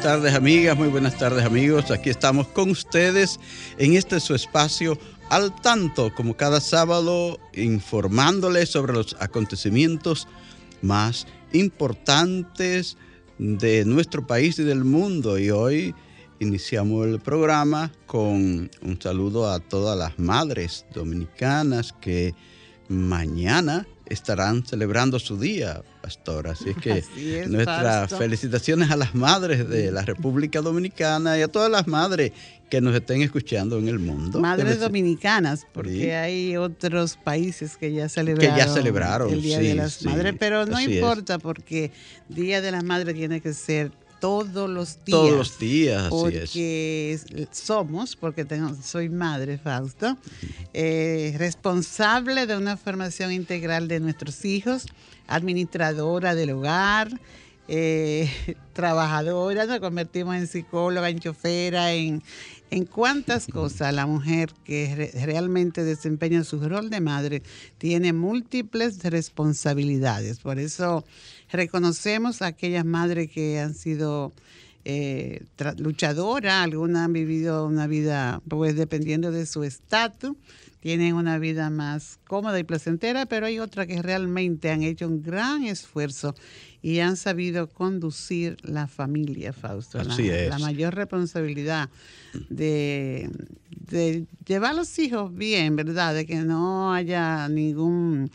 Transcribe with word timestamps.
Buenas 0.00 0.18
tardes 0.18 0.34
amigas, 0.34 0.78
muy 0.78 0.88
buenas 0.88 1.18
tardes 1.18 1.44
amigos. 1.44 1.90
Aquí 1.90 2.08
estamos 2.08 2.48
con 2.48 2.70
ustedes 2.70 3.38
en 3.76 3.96
este 3.96 4.18
su 4.18 4.34
espacio 4.34 4.96
al 5.28 5.54
tanto, 5.60 6.14
como 6.14 6.38
cada 6.38 6.62
sábado, 6.62 7.38
informándoles 7.52 8.70
sobre 8.70 8.94
los 8.94 9.14
acontecimientos 9.20 10.26
más 10.80 11.26
importantes 11.52 12.96
de 13.36 13.84
nuestro 13.84 14.26
país 14.26 14.58
y 14.58 14.62
del 14.62 14.84
mundo. 14.84 15.38
Y 15.38 15.50
hoy 15.50 15.94
iniciamos 16.38 17.06
el 17.06 17.20
programa 17.20 17.92
con 18.06 18.70
un 18.80 19.02
saludo 19.02 19.50
a 19.50 19.60
todas 19.60 19.98
las 19.98 20.18
madres 20.18 20.86
dominicanas 20.94 21.92
que 22.00 22.34
mañana 22.88 23.86
estarán 24.10 24.66
celebrando 24.66 25.18
su 25.18 25.38
día, 25.38 25.82
pastor. 26.02 26.48
Así 26.48 26.70
es 26.70 26.76
que 26.76 27.46
nuestras 27.46 28.12
felicitaciones 28.12 28.90
a 28.90 28.96
las 28.96 29.14
madres 29.14 29.68
de 29.68 29.90
la 29.90 30.02
República 30.02 30.60
Dominicana 30.60 31.38
y 31.38 31.42
a 31.42 31.48
todas 31.48 31.70
las 31.70 31.86
madres 31.86 32.32
que 32.68 32.80
nos 32.80 32.94
estén 32.94 33.22
escuchando 33.22 33.78
en 33.78 33.88
el 33.88 33.98
mundo. 33.98 34.40
Madres 34.40 34.80
dominicanas, 34.80 35.66
porque 35.72 36.14
hay 36.14 36.56
otros 36.56 37.16
países 37.16 37.76
que 37.76 37.92
ya 37.92 38.08
celebraron, 38.08 38.54
que 38.54 38.60
ya 38.60 38.68
celebraron 38.68 39.32
el 39.32 39.42
Día 39.42 39.58
de 39.58 39.74
las 39.74 40.04
Madres, 40.04 40.34
pero 40.38 40.66
no 40.66 40.80
importa 40.80 41.38
porque 41.38 41.92
Día 42.28 42.60
de 42.60 42.72
las 42.72 42.84
Madres 42.84 43.14
tiene 43.14 43.40
que 43.40 43.54
ser 43.54 43.92
todos 44.20 44.68
los 44.70 45.04
días. 45.04 45.18
Todos 45.18 45.32
los 45.32 45.58
días, 45.58 46.02
así 46.02 46.10
porque 46.10 47.20
somos, 47.50 48.16
porque 48.16 48.44
tengo, 48.44 48.74
soy 48.82 49.08
madre, 49.08 49.58
Fausto, 49.58 50.16
eh, 50.72 51.34
responsable 51.38 52.46
de 52.46 52.56
una 52.56 52.76
formación 52.76 53.32
integral 53.32 53.88
de 53.88 54.00
nuestros 54.00 54.44
hijos, 54.44 54.86
administradora 55.26 56.34
del 56.34 56.50
hogar, 56.50 57.10
eh, 57.68 58.28
trabajadora, 58.72 59.66
nos 59.66 59.80
convertimos 59.80 60.36
en 60.36 60.46
psicóloga, 60.46 61.08
en 61.08 61.18
chofera, 61.18 61.92
en, 61.92 62.22
en 62.70 62.84
cuántas 62.84 63.46
cosas 63.46 63.94
la 63.94 64.06
mujer 64.06 64.50
que 64.64 65.12
realmente 65.24 65.84
desempeña 65.84 66.44
su 66.44 66.60
rol 66.68 66.90
de 66.90 67.00
madre 67.00 67.42
tiene 67.78 68.12
múltiples 68.12 69.02
responsabilidades. 69.02 70.38
Por 70.40 70.58
eso 70.58 71.04
reconocemos 71.52 72.42
a 72.42 72.46
aquellas 72.46 72.84
madres 72.84 73.30
que 73.30 73.58
han 73.58 73.74
sido 73.74 74.32
eh, 74.84 75.44
luchadoras, 75.78 76.64
algunas 76.64 77.04
han 77.04 77.12
vivido 77.12 77.66
una 77.66 77.86
vida, 77.86 78.40
pues 78.48 78.76
dependiendo 78.76 79.30
de 79.30 79.46
su 79.46 79.62
estatus, 79.62 80.36
tienen 80.80 81.14
una 81.14 81.38
vida 81.38 81.68
más 81.68 82.18
cómoda 82.26 82.58
y 82.58 82.64
placentera, 82.64 83.26
pero 83.26 83.46
hay 83.46 83.58
otras 83.58 83.86
que 83.86 84.00
realmente 84.00 84.70
han 84.70 84.82
hecho 84.82 85.06
un 85.06 85.22
gran 85.22 85.64
esfuerzo 85.64 86.34
y 86.80 87.00
han 87.00 87.18
sabido 87.18 87.68
conducir 87.68 88.56
la 88.62 88.86
familia, 88.86 89.52
Fausto. 89.52 90.00
Así 90.00 90.28
la, 90.28 90.38
es. 90.38 90.48
la 90.48 90.58
mayor 90.58 90.94
responsabilidad 90.94 91.90
de, 92.48 93.30
de 93.70 94.24
llevar 94.46 94.70
a 94.70 94.74
los 94.74 94.98
hijos 94.98 95.34
bien, 95.34 95.76
¿verdad? 95.76 96.14
De 96.14 96.24
que 96.24 96.36
no 96.36 96.94
haya 96.94 97.46
ningún 97.50 98.30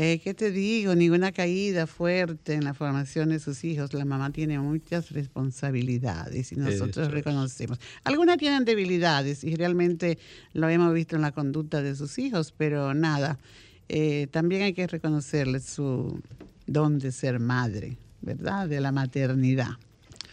eh, 0.00 0.20
¿qué 0.22 0.32
te 0.32 0.52
digo? 0.52 0.94
Ninguna 0.94 1.32
caída 1.32 1.88
fuerte 1.88 2.54
en 2.54 2.62
la 2.62 2.72
formación 2.72 3.30
de 3.30 3.40
sus 3.40 3.64
hijos. 3.64 3.92
La 3.94 4.04
mamá 4.04 4.30
tiene 4.30 4.56
muchas 4.60 5.10
responsabilidades 5.10 6.52
y 6.52 6.54
nosotros 6.54 7.10
reconocemos. 7.10 7.80
Algunas 8.04 8.38
tienen 8.38 8.64
debilidades 8.64 9.42
y 9.42 9.56
realmente 9.56 10.16
lo 10.52 10.68
hemos 10.68 10.94
visto 10.94 11.16
en 11.16 11.22
la 11.22 11.32
conducta 11.32 11.82
de 11.82 11.96
sus 11.96 12.16
hijos, 12.20 12.54
pero 12.56 12.94
nada, 12.94 13.40
eh, 13.88 14.28
también 14.30 14.62
hay 14.62 14.72
que 14.72 14.86
reconocerles 14.86 15.64
su 15.64 16.22
don 16.68 17.00
de 17.00 17.10
ser 17.10 17.40
madre, 17.40 17.98
¿verdad? 18.20 18.68
De 18.68 18.80
la 18.80 18.92
maternidad. 18.92 19.70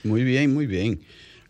Muy 0.04 0.24
bien, 0.24 0.54
muy 0.54 0.68
bien. 0.68 1.00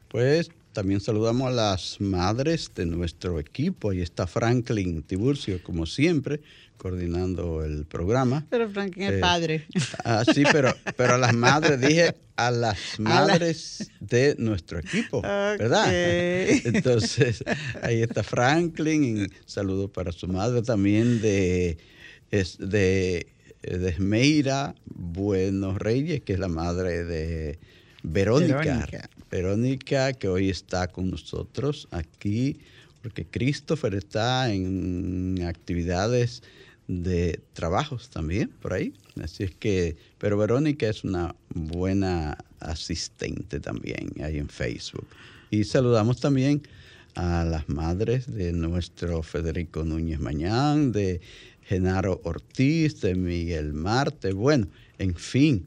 Pues 0.07 0.51
también 0.75 0.99
saludamos 0.99 1.47
a 1.47 1.51
las 1.51 2.01
madres 2.01 2.69
de 2.75 2.85
nuestro 2.85 3.39
equipo. 3.39 3.91
Ahí 3.91 4.01
está 4.01 4.27
Franklin 4.27 5.01
Tiburcio, 5.03 5.63
como 5.63 5.85
siempre 5.85 6.41
coordinando 6.75 7.63
el 7.63 7.85
programa. 7.85 8.45
Pero 8.49 8.69
Franklin 8.69 9.03
es 9.07 9.13
eh, 9.13 9.19
padre. 9.19 9.65
Ah, 10.03 10.25
sí, 10.25 10.43
pero, 10.51 10.75
pero 10.97 11.13
a 11.13 11.17
las 11.17 11.33
madres, 11.33 11.79
dije 11.79 12.13
a 12.35 12.51
las 12.51 12.77
madres 12.99 13.89
de 14.01 14.35
nuestro 14.37 14.79
equipo, 14.79 15.21
¿verdad? 15.21 15.87
Entonces, 16.65 17.41
ahí 17.81 18.01
está 18.01 18.21
Franklin, 18.21 19.31
saludo 19.45 19.87
para 19.87 20.11
su 20.11 20.27
madre 20.27 20.61
también 20.61 21.21
de, 21.21 21.77
es 22.31 22.57
de, 22.57 23.27
de 23.61 23.89
Esmeira 23.89 24.75
Buenos 24.83 25.77
Reyes, 25.77 26.21
que 26.21 26.33
es 26.33 26.39
la 26.39 26.49
madre 26.49 27.05
de 27.05 27.59
Verónica. 28.03 28.57
Verónica. 28.57 29.09
Verónica, 29.35 30.13
que 30.13 30.29
hoy 30.29 30.49
está 30.49 30.87
con 30.87 31.11
nosotros 31.11 31.89
aquí, 31.91 32.57
porque 33.01 33.25
Christopher 33.25 33.93
está 33.93 34.53
en 34.53 35.43
actividades 35.45 36.41
de 36.87 37.41
trabajos 37.51 38.09
también 38.09 38.49
por 38.61 38.71
ahí. 38.71 38.93
Así 39.21 39.43
es 39.43 39.51
que, 39.53 39.97
pero 40.19 40.37
Verónica 40.37 40.87
es 40.87 41.03
una 41.03 41.35
buena 41.53 42.37
asistente 42.61 43.59
también 43.59 44.09
ahí 44.23 44.37
en 44.37 44.47
Facebook. 44.47 45.07
Y 45.51 45.65
saludamos 45.65 46.21
también 46.21 46.61
a 47.15 47.43
las 47.43 47.67
madres 47.67 48.33
de 48.33 48.53
nuestro 48.53 49.21
Federico 49.21 49.83
Núñez 49.83 50.21
Mañán, 50.21 50.93
de 50.93 51.19
Genaro 51.63 52.21
Ortiz, 52.23 53.01
de 53.01 53.15
Miguel 53.15 53.73
Marte, 53.73 54.31
bueno, 54.31 54.67
en 54.97 55.13
fin, 55.13 55.65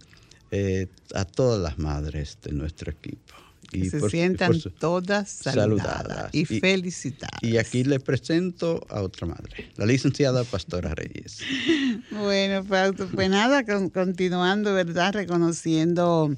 eh, 0.53 0.87
a 1.15 1.27
todas 1.27 1.61
las 1.61 1.79
madres 1.79 2.39
de 2.43 2.53
nuestro 2.53 2.91
equipo. 2.91 3.28
Y 3.73 3.91
se 3.91 4.01
sientan 4.09 4.53
todas 4.79 5.29
saludadas, 5.29 6.35
y, 6.35 6.45
felicitadas. 6.45 7.43
Y 7.43 7.59
aquí 7.59 7.85
le 7.85 8.01
presento 8.01 8.87
a 8.89 9.03
otra 9.03 9.27
madre, 9.27 9.71
la 9.77 9.85
licenciada 9.87 10.45
Pastora 10.45 10.95
Reyes. 10.95 11.41
bueno, 12.11 12.65
pues 12.65 13.31
nada, 13.31 13.65
continuando, 13.93 14.73
¿verdad? 14.73 15.13
Reconociendo 15.13 16.35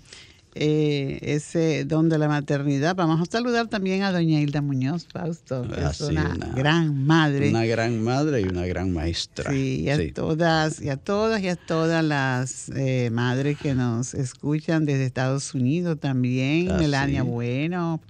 eh, 0.55 1.19
ese 1.23 1.85
don 1.85 2.09
de 2.09 2.19
la 2.19 2.29
maternidad. 2.29 2.97
Vamos 2.97 3.21
a 3.21 3.31
saludar 3.31 3.69
también 3.69 4.03
a 4.03 4.13
doña 4.13 4.41
Hilda 4.41 4.61
Muñoz, 4.61 5.07
Fausto, 5.07 5.67
que 5.69 5.81
es 5.81 6.01
una, 6.01 6.37
gran 6.55 7.07
madre. 7.07 7.51
Una 7.51 7.65
gran 7.67 8.03
madre 8.03 8.41
y 8.41 8.45
una 8.45 8.67
gran 8.67 8.93
maestra. 8.93 9.51
Sí, 9.51 9.83
y 9.83 9.91
a 9.91 10.13
todas, 10.13 10.81
y 10.81 10.89
a 10.89 10.97
todas 10.97 11.41
y 11.43 11.49
a 11.49 11.57
todas 11.57 12.05
las 12.05 12.69
eh, 12.71 13.11
madres 13.13 13.59
que 13.59 13.75
nos 13.75 14.15
escuchan 14.15 14.87
desde 14.87 15.05
Estados 15.05 15.55
Unidos 15.55 15.99
también, 16.01 16.77
Melania 16.77 17.23
Bueno, 17.23 18.01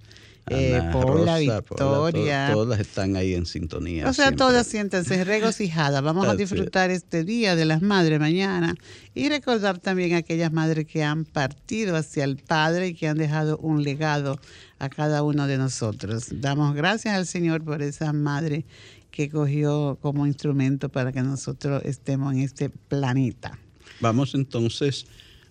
eh, 0.48 0.80
Paula, 0.92 1.38
Victoria. 1.38 2.50
todas 2.52 2.80
están 2.80 3.16
ahí 3.16 3.34
en 3.34 3.46
sintonía. 3.46 4.08
O 4.08 4.12
sea, 4.12 4.32
todas 4.32 4.66
siéntense 4.66 5.24
regocijadas. 5.24 6.02
Vamos 6.02 6.26
a 6.26 6.34
disfrutar 6.34 6.90
este 6.90 7.24
Día 7.24 7.56
de 7.56 7.64
las 7.64 7.82
Madres 7.82 8.18
mañana 8.18 8.74
y 9.14 9.28
recordar 9.28 9.78
también 9.78 10.14
a 10.14 10.18
aquellas 10.18 10.52
madres 10.52 10.86
que 10.86 11.04
han 11.04 11.24
partido 11.24 11.96
hacia 11.96 12.24
el 12.24 12.36
Padre 12.36 12.88
y 12.88 12.94
que 12.94 13.08
han 13.08 13.18
dejado 13.18 13.58
un 13.58 13.82
legado 13.82 14.40
a 14.78 14.88
cada 14.88 15.22
uno 15.22 15.46
de 15.46 15.58
nosotros. 15.58 16.28
Damos 16.32 16.74
gracias 16.74 17.14
al 17.14 17.26
Señor 17.26 17.62
por 17.62 17.82
esa 17.82 18.12
madre 18.12 18.64
que 19.10 19.28
cogió 19.28 19.98
como 20.00 20.26
instrumento 20.26 20.88
para 20.88 21.12
que 21.12 21.22
nosotros 21.22 21.82
estemos 21.84 22.32
en 22.34 22.40
este 22.40 22.70
planeta. 22.70 23.58
Vamos 24.00 24.34
entonces 24.34 25.06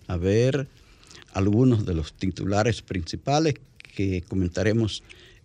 a 0.08 0.16
ver 0.16 0.68
algunos 1.32 1.86
de 1.86 1.94
los 1.94 2.12
titulares 2.12 2.82
principales 2.82 3.54
que 3.90 4.22
comentaremos 4.22 5.02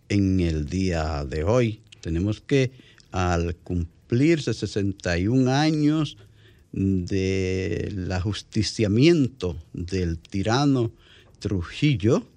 en 0.10 0.40
el 0.40 0.66
día 0.66 1.26
de 1.26 1.44
hoy. 1.44 1.82
Tenemos 2.02 2.42
que 2.42 2.72
al 3.12 3.56
cumplirse 3.56 4.54
61 4.54 5.52
años 5.52 6.18
del 6.72 8.12
ajusticiamiento 8.12 9.58
del 9.74 10.20
tirano 10.20 10.92
Trujillo, 11.40 12.28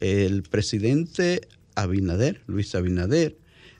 el 0.00 0.42
presidente 0.42 1.40
Abinader, 1.74 2.42
Luis 2.46 2.74
Abinader, 2.74 3.36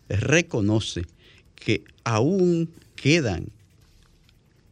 reconoce 0.08 1.06
que 1.54 1.84
aún 2.02 2.70
quedan 2.96 3.46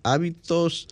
hábitos 0.03 0.89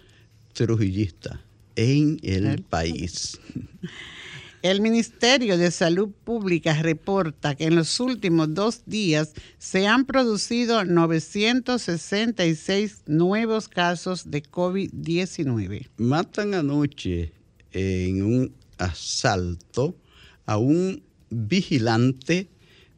trujillistas 0.53 1.39
en 1.77 2.19
el 2.23 2.63
país. 2.63 3.41
El 4.63 4.83
Ministerio 4.83 5.57
de 5.57 5.71
Salud 5.71 6.11
Pública 6.11 6.75
reporta 6.83 7.55
que 7.55 7.65
en 7.65 7.77
los 7.77 7.99
últimos 7.99 8.53
dos 8.53 8.83
días 8.85 9.33
se 9.57 9.87
han 9.87 10.05
producido 10.05 10.85
966 10.85 13.05
nuevos 13.07 13.69
casos 13.69 14.31
de 14.31 14.43
COVID-19. 14.43 15.89
Matan 15.97 16.53
anoche 16.53 17.33
en 17.73 18.23
un 18.23 18.53
asalto 18.77 19.97
a 20.45 20.59
un 20.59 21.03
vigilante 21.31 22.51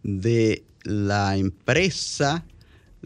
de 0.02 0.64
la 0.82 1.36
empresa 1.36 2.44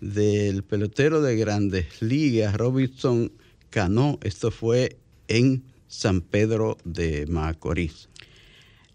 del 0.01 0.65
pelotero 0.65 1.21
de 1.21 1.37
grandes 1.37 2.01
ligas, 2.01 2.57
Robinson 2.57 3.31
Cano. 3.69 4.19
Esto 4.23 4.51
fue 4.51 4.97
en 5.29 5.63
San 5.89 6.23
Pedro 6.23 6.79
de 6.85 7.27
Macorís. 7.27 8.09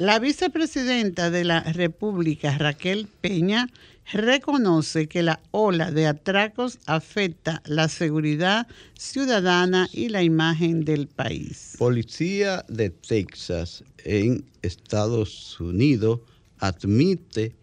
La 0.02 0.18
vicepresidenta 0.18 1.30
de 1.30 1.44
la 1.44 1.62
República, 1.62 2.58
Raquel 2.58 3.08
Peña, 3.22 3.70
reconoce 4.12 5.08
que 5.08 5.22
la 5.22 5.40
ola 5.52 5.92
de 5.92 6.08
atracos 6.08 6.80
afecta 6.88 7.62
la 7.68 7.88
seguridad 7.88 8.66
ciudadana 8.98 9.88
y 9.94 10.10
la 10.10 10.24
imagen 10.24 10.86
del 10.86 11.06
país. 11.06 11.76
Policía 11.78 12.66
de 12.68 12.90
Texas 12.90 13.84
en 14.04 14.44
Estados 14.64 15.60
Unidos 15.60 16.22
admite 16.58 17.54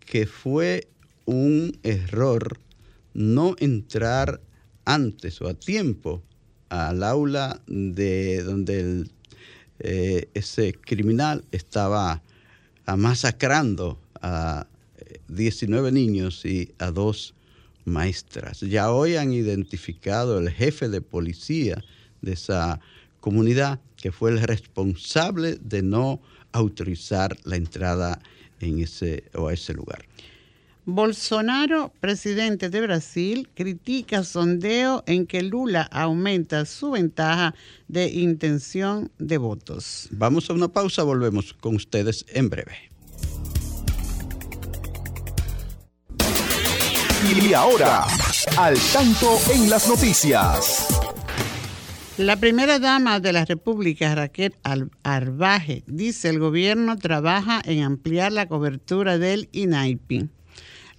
que 0.00 0.26
fue 0.26 0.88
un 1.24 1.74
error 1.84 2.60
no 3.14 3.56
entrar 3.60 4.42
antes 4.84 5.40
o 5.40 5.48
a 5.48 5.54
tiempo 5.54 6.22
al 6.68 7.02
aula 7.02 7.62
de 7.66 8.42
donde 8.42 9.06
eh, 9.80 10.28
ese 10.34 10.74
criminal 10.74 11.44
estaba 11.52 12.22
masacrando 12.96 13.98
a 14.22 14.66
19 15.28 15.92
niños 15.92 16.44
y 16.44 16.72
a 16.78 16.90
dos 16.90 17.34
maestras. 17.84 18.60
Ya 18.60 18.90
hoy 18.90 19.16
han 19.16 19.32
identificado 19.32 20.38
el 20.38 20.50
jefe 20.50 20.88
de 20.88 21.00
policía 21.00 21.84
de 22.22 22.32
esa 22.32 22.80
comunidad 23.20 23.80
que 23.96 24.12
fue 24.12 24.30
el 24.30 24.40
responsable 24.40 25.58
de 25.60 25.82
no 25.82 26.20
autorizar 26.52 27.36
la 27.44 27.56
entrada 27.56 28.20
en 28.60 28.80
ese 28.80 29.24
o 29.34 29.48
a 29.48 29.54
ese 29.54 29.74
lugar. 29.74 30.04
Bolsonaro, 30.90 31.92
presidente 32.00 32.70
de 32.70 32.80
Brasil, 32.80 33.50
critica 33.54 34.24
sondeo 34.24 35.04
en 35.06 35.26
que 35.26 35.42
Lula 35.42 35.82
aumenta 35.82 36.64
su 36.64 36.92
ventaja 36.92 37.54
de 37.88 38.08
intención 38.08 39.12
de 39.18 39.36
votos. 39.36 40.08
Vamos 40.12 40.48
a 40.48 40.54
una 40.54 40.68
pausa, 40.68 41.02
volvemos 41.02 41.52
con 41.52 41.76
ustedes 41.76 42.24
en 42.28 42.48
breve. 42.48 42.90
Y 47.22 47.52
ahora, 47.52 48.06
al 48.56 48.78
tanto 48.90 49.38
en 49.52 49.68
las 49.68 49.90
noticias. 49.90 50.88
La 52.16 52.36
primera 52.36 52.78
dama 52.78 53.20
de 53.20 53.34
la 53.34 53.44
República, 53.44 54.14
Raquel 54.14 54.54
Arbaje, 55.02 55.84
dice 55.86 56.30
el 56.30 56.38
gobierno 56.38 56.96
trabaja 56.96 57.60
en 57.62 57.82
ampliar 57.82 58.32
la 58.32 58.48
cobertura 58.48 59.18
del 59.18 59.50
INAIPI. 59.52 60.30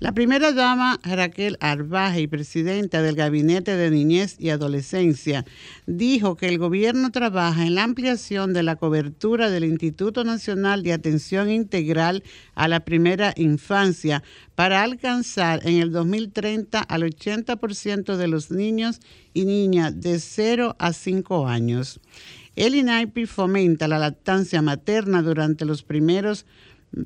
La 0.02 0.14
primera 0.14 0.54
dama, 0.54 0.98
Raquel 1.04 1.58
Arbaje, 1.60 2.22
y 2.22 2.28
presidenta 2.28 3.02
del 3.02 3.18
Gabinete 3.18 3.76
de 3.76 3.92
Niñez 3.92 4.38
y 4.40 4.50
Adolescencia, 4.50 5.44
dijo 5.88 6.38
que 6.38 6.48
el 6.48 6.58
gobierno 6.58 7.12
trabaja 7.12 7.68
en 7.68 7.76
la 7.76 7.84
ampliación 7.84 8.54
de 8.54 8.64
la 8.64 8.78
cobertura 8.78 9.50
del 9.50 9.66
Instituto 9.66 10.24
Nacional 10.24 10.84
de 10.84 10.94
Atención 10.94 11.50
Integral 11.50 12.24
a 12.56 12.70
la 12.70 12.86
Primera 12.86 13.34
Infancia 13.36 14.24
para 14.56 14.84
alcanzar 14.84 15.68
en 15.68 15.82
el 15.82 15.92
2030 15.92 16.80
al 16.80 17.04
80% 17.04 18.16
de 18.16 18.28
los 18.30 18.52
niños 18.52 19.02
y 19.34 19.44
niñas 19.44 20.00
de 20.00 20.20
0 20.20 20.78
a 20.80 20.94
5 20.94 21.46
años. 21.50 22.00
El 22.56 22.76
INAIPI 22.76 23.26
fomenta 23.26 23.90
la 23.90 24.00
lactancia 24.00 24.62
materna 24.62 25.22
durante 25.22 25.66
los 25.66 25.84
primeros 25.84 26.46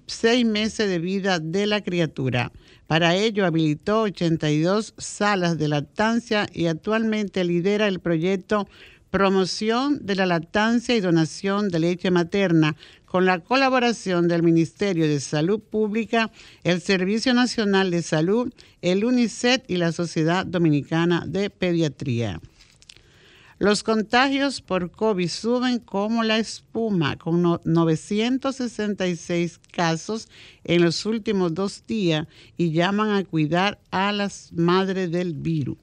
seis 0.07 0.45
meses 0.45 0.87
de 0.89 0.99
vida 0.99 1.39
de 1.39 1.67
la 1.67 1.81
criatura. 1.81 2.51
Para 2.87 3.15
ello 3.15 3.45
habilitó 3.45 4.01
82 4.01 4.93
salas 4.97 5.57
de 5.57 5.67
lactancia 5.67 6.47
y 6.53 6.67
actualmente 6.67 7.43
lidera 7.43 7.87
el 7.87 7.99
proyecto 7.99 8.67
Promoción 9.13 9.99
de 10.03 10.15
la 10.15 10.25
Lactancia 10.25 10.95
y 10.95 10.99
Donación 10.99 11.69
de 11.69 11.77
Leche 11.77 12.09
Materna 12.09 12.75
con 13.05 13.27
la 13.27 13.37
colaboración 13.37 14.27
del 14.27 14.41
Ministerio 14.41 15.07
de 15.07 15.19
Salud 15.19 15.59
Pública, 15.59 16.31
el 16.63 16.81
Servicio 16.81 17.35
Nacional 17.35 17.91
de 17.91 18.01
Salud, 18.01 18.51
el 18.81 19.05
UNICEF 19.05 19.61
y 19.67 19.77
la 19.77 19.91
Sociedad 19.91 20.47
Dominicana 20.47 21.25
de 21.27 21.51
Pediatría. 21.51 22.41
Los 23.63 23.81
contagios 23.81 24.59
por 24.59 24.91
COVID 24.91 25.29
suben 25.29 25.79
como 25.79 26.23
la 26.23 26.37
espuma, 26.37 27.15
con 27.15 27.61
966 27.63 29.57
casos 29.71 30.27
en 30.65 30.81
los 30.81 31.05
últimos 31.05 31.53
dos 31.53 31.85
días 31.87 32.27
y 32.57 32.73
llaman 32.73 33.11
a 33.11 33.23
cuidar 33.23 33.79
a 33.89 34.11
las 34.11 34.51
madres 34.51 35.11
del 35.11 35.33
virus. 35.33 35.77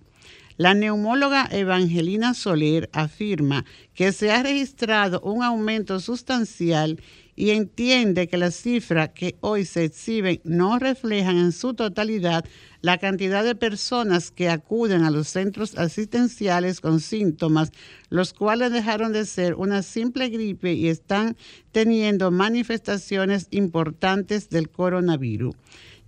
La 0.59 0.75
neumóloga 0.75 1.49
Evangelina 1.51 2.35
Soler 2.35 2.91
afirma 2.93 3.65
que 3.95 4.13
se 4.13 4.31
ha 4.31 4.43
registrado 4.43 5.23
un 5.23 5.43
aumento 5.43 6.01
sustancial 6.01 7.01
y 7.41 7.53
entiende 7.53 8.29
que 8.29 8.37
las 8.37 8.55
cifras 8.55 9.13
que 9.15 9.39
hoy 9.41 9.65
se 9.65 9.85
exhiben 9.85 10.43
no 10.45 10.79
reflejan 10.79 11.39
en 11.39 11.53
su 11.53 11.73
totalidad 11.73 12.45
la 12.83 12.99
cantidad 12.99 13.43
de 13.43 13.55
personas 13.55 14.31
que 14.31 14.51
acuden 14.51 15.05
a 15.05 15.11
los 15.11 15.29
centros 15.29 15.79
asistenciales 15.79 16.83
con 16.83 17.01
síntomas, 17.01 17.73
los 18.11 18.35
cuales 18.35 18.73
dejaron 18.73 19.15
de 19.15 19.25
ser 19.25 19.55
una 19.55 19.83
simple 19.83 20.29
gripe 20.29 20.75
y 20.75 20.89
están 20.89 21.35
teniendo 21.73 22.31
manifestaciones 22.31 23.49
importantes 23.51 24.51
del 24.51 24.69
coronavirus. 24.69 25.57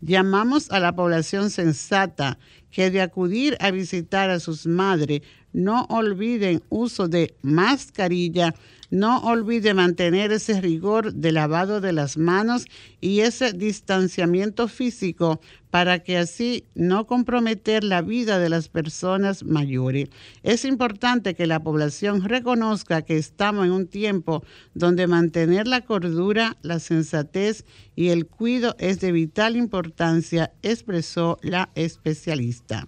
Llamamos 0.02 0.70
a 0.70 0.80
la 0.80 0.94
población 0.94 1.48
sensata 1.48 2.38
que 2.70 2.90
de 2.90 3.00
acudir 3.00 3.56
a 3.58 3.70
visitar 3.70 4.28
a 4.28 4.38
sus 4.38 4.66
madres 4.66 5.22
no 5.54 5.84
olviden 5.84 6.62
uso 6.68 7.08
de 7.08 7.34
mascarilla, 7.42 8.54
no 8.92 9.20
olvide 9.20 9.72
mantener 9.72 10.32
ese 10.32 10.60
rigor 10.60 11.14
de 11.14 11.32
lavado 11.32 11.80
de 11.80 11.94
las 11.94 12.18
manos 12.18 12.66
y 13.00 13.20
ese 13.20 13.54
distanciamiento 13.54 14.68
físico 14.68 15.40
para 15.70 16.00
que 16.00 16.18
así 16.18 16.66
no 16.74 17.06
comprometer 17.06 17.84
la 17.84 18.02
vida 18.02 18.38
de 18.38 18.50
las 18.50 18.68
personas 18.68 19.44
mayores. 19.44 20.10
Es 20.42 20.66
importante 20.66 21.34
que 21.34 21.46
la 21.46 21.62
población 21.62 22.28
reconozca 22.28 23.00
que 23.00 23.16
estamos 23.16 23.64
en 23.64 23.72
un 23.72 23.86
tiempo 23.86 24.44
donde 24.74 25.06
mantener 25.06 25.66
la 25.66 25.80
cordura, 25.80 26.58
la 26.60 26.78
sensatez 26.78 27.64
y 27.96 28.10
el 28.10 28.26
cuidado 28.26 28.76
es 28.78 29.00
de 29.00 29.10
vital 29.10 29.56
importancia, 29.56 30.52
expresó 30.62 31.38
la 31.40 31.70
especialista. 31.74 32.86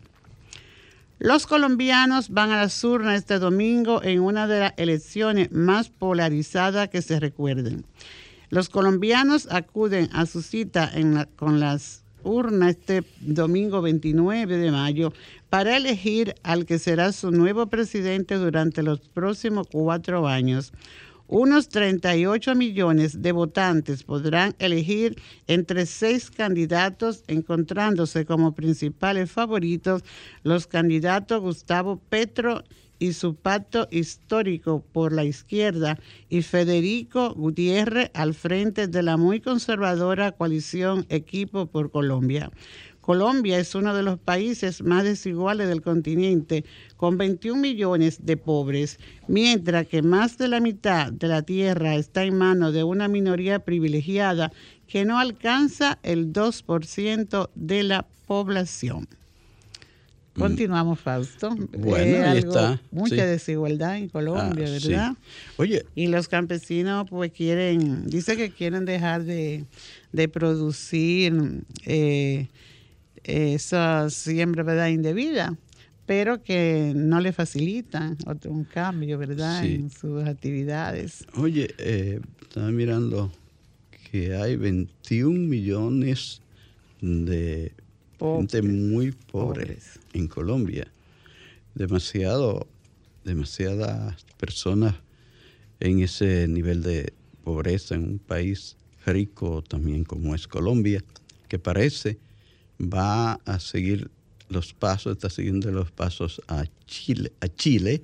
Los 1.25 1.47
colombianos 1.47 2.28
van 2.28 2.50
a 2.50 2.59
las 2.59 2.85
urnas 2.85 3.16
este 3.16 3.38
domingo 3.38 4.02
en 4.02 4.21
una 4.21 4.47
de 4.47 4.61
las 4.61 4.75
elecciones 4.76 5.50
más 5.52 5.88
polarizadas 5.88 6.90
que 6.90 7.00
se 7.00 7.19
recuerden. 7.19 7.87
Los 8.50 8.69
colombianos 8.69 9.49
acuden 9.50 10.11
a 10.12 10.26
su 10.26 10.43
cita 10.43 10.93
con 11.37 11.61
las 11.61 12.04
urnas 12.25 12.76
este 12.76 13.04
domingo 13.23 13.81
29 13.81 14.59
de 14.59 14.71
mayo 14.71 15.14
para 15.49 15.78
elegir 15.78 16.35
al 16.43 16.66
que 16.66 16.78
será 16.78 17.11
su 17.11 17.31
nuevo 17.31 17.69
presidente 17.69 18.35
durante 18.35 18.83
los 18.83 19.00
próximos 19.00 19.66
cuatro 19.73 20.28
años. 20.28 20.75
Unos 21.26 21.71
38 21.71 22.54
millones 22.54 23.23
de 23.23 23.33
votantes 23.33 24.02
podrán 24.02 24.54
elegir 24.59 25.16
entre 25.47 25.87
seis 25.87 26.31
candidatos, 26.31 27.25
encontrándose 27.28 28.26
como 28.26 28.54
principales 28.54 29.31
favoritos 29.31 30.02
los 30.43 30.66
candidatos 30.66 31.40
Gustavo 31.40 31.99
Petro 32.11 32.62
y 32.99 33.14
su 33.14 33.37
pacto 33.37 33.88
histórico 33.90 34.85
por 34.93 35.12
la 35.12 35.25
izquierda 35.25 35.99
y 36.28 36.43
Federico 36.43 37.35
Gutiérrez 37.35 38.11
al 38.14 38.35
frente 38.35 38.87
de 38.87 39.02
la 39.02 39.16
muy 39.16 39.40
conservadora 39.40 40.33
coalición 40.33 41.07
Equipo 41.09 41.66
por 41.66 41.90
Colombia. 41.90 42.50
Colombia 43.04 43.58
es 43.58 43.75
uno 43.75 43.94
de 43.94 44.02
los 44.02 44.18
países 44.18 44.82
más 44.82 45.04
desiguales 45.04 45.68
del 45.68 45.82
continente, 45.82 46.64
con 46.96 47.18
21 47.18 47.61
millones 47.61 48.25
de 48.25 48.38
pobres, 48.38 48.99
mientras 49.28 49.87
que 49.87 50.00
más 50.00 50.38
de 50.38 50.49
la 50.49 50.58
mitad 50.58 51.12
de 51.12 51.28
la 51.28 51.42
tierra 51.42 51.96
está 51.96 52.25
en 52.25 52.38
manos 52.38 52.73
de 52.73 52.82
una 52.82 53.06
minoría 53.08 53.58
privilegiada 53.58 54.52
que 54.88 55.04
no 55.04 55.18
alcanza 55.18 55.99
el 56.02 56.32
2% 56.32 57.50
de 57.54 57.82
la 57.82 58.06
población. 58.26 59.06
Mm. 60.34 60.40
Continuamos, 60.40 60.99
Fausto. 60.99 61.54
Bueno, 61.76 62.26
ahí 62.26 62.38
está. 62.38 62.80
Mucha 62.90 63.26
desigualdad 63.26 63.99
en 63.99 64.08
Colombia, 64.08 64.64
ah, 64.66 64.70
¿verdad? 64.70 65.12
Oye. 65.58 65.84
Y 65.94 66.06
los 66.06 66.26
campesinos, 66.26 67.06
pues 67.11 67.32
quieren, 67.32 68.06
dice 68.06 68.34
que 68.38 68.50
quieren 68.50 68.87
dejar 68.87 69.25
de, 69.25 69.66
producir 70.32 71.62
eh, 71.84 72.49
esa 73.25 74.09
siembra 74.11 74.62
¿verdad? 74.62 74.88
indebida, 74.88 75.57
pero 76.07 76.43
que 76.43 76.93
no 76.95 77.21
le 77.21 77.33
facilita 77.33 78.16
otro, 78.26 78.50
un 78.50 78.64
cambio 78.64 79.19
¿verdad? 79.19 79.64
en 79.64 79.90
sus 79.90 80.25
actividades. 80.25 81.26
Oye, 81.35 81.75
eh, 81.78 82.21
estaba 82.43 82.71
mirando 82.71 83.33
que 84.11 84.35
hay 84.35 84.57
21 84.57 85.49
millones 85.49 86.40
de 87.00 87.73
gente 88.21 88.62
muy 88.62 89.12
pobre 89.12 89.78
en 90.12 90.28
Colombia. 90.28 90.87
Demasiado, 91.75 92.66
demasiadas 93.25 94.25
personas 94.38 94.95
en 95.81 96.00
ese 96.00 96.47
nivel 96.49 96.83
de 96.83 97.12
pobreza 97.43 97.95
en 97.95 98.04
un 98.04 98.19
país 98.19 98.76
rico 99.04 99.62
también 99.62 100.04
como 100.04 100.35
es 100.35 100.47
Colombia, 100.47 101.02
que 101.49 101.59
parece 101.59 102.19
va 102.84 103.34
a 103.44 103.58
seguir 103.58 104.10
los 104.48 104.72
pasos, 104.72 105.12
está 105.12 105.30
siguiendo 105.30 105.70
los 105.70 105.90
pasos 105.90 106.40
a 106.48 106.64
Chile, 106.86 107.32
a 107.40 107.48
Chile 107.48 108.02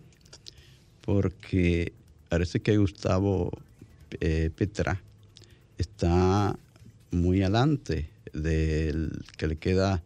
porque 1.01 1.93
parece 2.29 2.61
que 2.61 2.77
Gustavo 2.77 3.51
eh, 4.21 4.51
Petra 4.55 5.01
está 5.79 6.57
muy 7.11 7.43
adelante 7.43 8.11
del 8.33 9.11
que 9.37 9.47
le 9.49 9.57
queda 9.57 10.03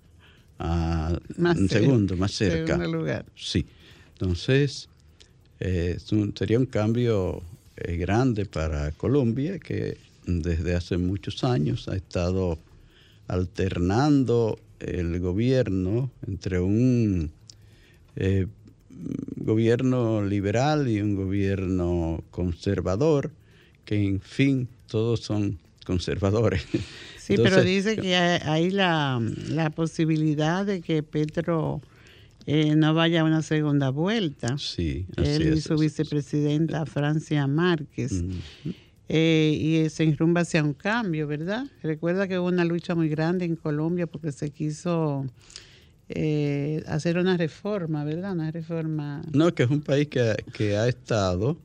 a 0.58 1.18
un 1.36 1.68
segundo 1.68 2.16
más 2.16 2.32
cerca. 2.32 2.76
Lugar. 2.86 3.26
Sí. 3.36 3.66
Entonces, 4.12 4.88
eh, 5.60 5.98
sería 6.34 6.58
un 6.58 6.66
cambio 6.66 7.42
eh, 7.76 7.96
grande 7.96 8.46
para 8.46 8.92
Colombia 8.92 9.58
que 9.58 9.98
desde 10.26 10.74
hace 10.74 10.96
muchos 10.96 11.44
años 11.44 11.88
ha 11.88 11.96
estado 11.96 12.58
alternando 13.26 14.58
el 14.80 15.20
gobierno 15.20 16.10
entre 16.26 16.60
un 16.60 17.30
eh, 18.16 18.46
gobierno 19.36 20.24
liberal 20.24 20.88
y 20.88 21.00
un 21.00 21.14
gobierno 21.14 22.22
conservador, 22.30 23.32
que 23.84 24.02
en 24.02 24.20
fin, 24.20 24.68
todos 24.86 25.20
son 25.20 25.58
conservadores. 25.84 26.64
Sí, 27.24 27.36
pero 27.38 27.64
dice 27.64 27.96
que 27.96 28.14
hay 28.14 28.68
la, 28.68 29.18
posibilidad 29.74 30.66
de 30.66 30.82
que 30.82 31.02
Petro 31.02 31.80
eh, 32.44 32.76
no 32.76 32.92
vaya 32.92 33.22
a 33.22 33.24
una 33.24 33.40
segunda 33.40 33.88
vuelta. 33.88 34.58
Sí, 34.58 35.06
Él 35.16 35.54
y 35.54 35.60
su 35.62 35.78
vicepresidenta 35.78 36.84
Francia 36.84 37.46
Márquez. 37.46 38.22
Eh, 39.08 39.58
y 39.61 39.90
se 39.90 40.04
enrumba 40.04 40.42
hacia 40.42 40.64
un 40.64 40.73
cambio, 40.73 41.26
¿verdad? 41.26 41.66
Recuerda 41.82 42.26
que 42.26 42.38
hubo 42.38 42.49
una 42.49 42.64
lucha 42.64 42.94
muy 42.94 43.08
grande 43.08 43.44
en 43.44 43.54
Colombia 43.56 44.06
porque 44.06 44.32
se 44.32 44.50
quiso 44.50 45.26
eh, 46.08 46.82
hacer 46.87 47.18
una 47.18 47.37
reforma, 47.37 48.04
¿verdad? 48.04 48.32
Una 48.32 48.50
reforma. 48.50 49.23
No, 49.32 49.54
que 49.54 49.64
es 49.64 49.70
un 49.70 49.82
país 49.82 50.08
que, 50.08 50.34
que 50.54 50.76
ha 50.76 50.88
estado 50.88 51.58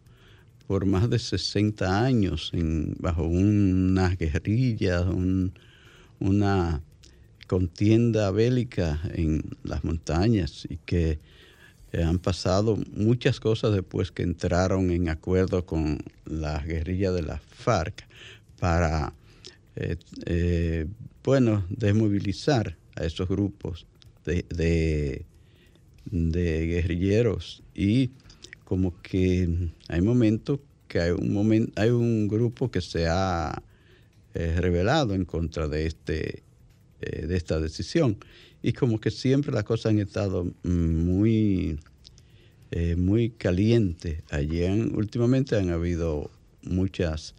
por 0.68 0.86
más 0.86 1.10
de 1.10 1.18
60 1.18 2.06
años 2.06 2.52
en, 2.54 2.96
bajo 3.00 3.24
unas 3.24 4.18
guerrillas, 4.18 5.04
una 6.20 6.82
contienda 7.48 8.30
bélica 8.30 9.02
en 9.16 9.42
las 9.64 9.84
montañas 9.84 10.68
y 10.70 10.78
que 10.86 11.18
eh, 11.92 12.04
han 12.04 12.20
pasado 12.20 12.78
muchas 12.94 13.40
cosas 13.40 13.74
después 13.74 14.12
que 14.12 14.22
entraron 14.22 14.92
en 14.92 15.10
acuerdo 15.10 15.66
con 15.66 16.04
las 16.26 16.66
guerrillas 16.66 17.16
de 17.16 17.24
la 17.24 17.40
FARC 17.40 18.06
para, 18.60 19.14
eh, 19.76 19.96
eh, 20.26 20.86
bueno, 21.24 21.66
desmovilizar 21.70 22.78
a 22.96 23.06
esos 23.06 23.28
grupos 23.28 23.88
de, 24.24 25.26
de, 26.06 26.68
guerrilleros. 26.68 27.64
Y 27.74 28.12
como 28.66 28.94
que 29.02 29.50
hay 29.88 30.02
momentos 30.02 30.60
que 30.88 31.00
hay 31.00 31.12
un 31.12 31.72
hay 31.76 31.90
un 31.90 32.28
grupo 32.28 32.70
que 32.70 32.82
se 32.82 33.08
ha 33.08 33.64
revelado 34.34 35.16
en 35.16 35.26
contra 35.26 35.68
de 35.68 35.88
este 35.88 36.44
de 37.00 37.36
esta 37.36 37.60
decisión 37.60 38.18
y 38.62 38.74
como 38.74 39.00
que 39.00 39.12
siempre 39.12 39.54
las 39.54 39.64
cosas 39.64 39.92
han 39.92 40.00
estado 40.00 40.52
muy, 40.64 41.80
eh, 42.72 42.96
muy 42.96 43.30
calientes. 43.32 44.22
Allí 44.30 44.64
últimamente 44.94 45.56
han 45.56 45.70
habido 45.70 46.30
muchas 46.64 47.36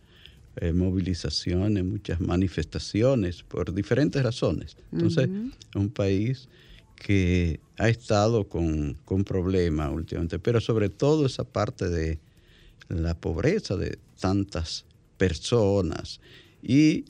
eh, 0.56 0.72
movilizaciones, 0.72 1.84
muchas 1.84 2.20
manifestaciones 2.20 3.42
por 3.42 3.72
diferentes 3.74 4.22
razones. 4.22 4.76
Entonces, 4.92 5.28
es 5.28 5.76
un 5.76 5.90
país 5.90 6.48
que 6.96 7.60
ha 7.78 7.88
estado 7.88 8.48
con, 8.48 8.94
con 9.04 9.24
problemas 9.24 9.92
últimamente, 9.92 10.38
pero 10.38 10.60
sobre 10.60 10.88
todo 10.88 11.26
esa 11.26 11.44
parte 11.44 11.88
de 11.88 12.18
la 12.88 13.14
pobreza 13.14 13.76
de 13.76 13.98
tantas 14.20 14.84
personas 15.16 16.20
y 16.62 17.04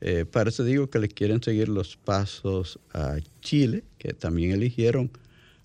eh, 0.00 0.24
parece, 0.24 0.64
digo, 0.64 0.88
que 0.88 0.98
le 0.98 1.08
quieren 1.08 1.42
seguir 1.42 1.68
los 1.68 1.96
pasos 1.96 2.78
a 2.92 3.18
Chile, 3.42 3.84
que 3.98 4.14
también 4.14 4.52
eligieron 4.52 5.10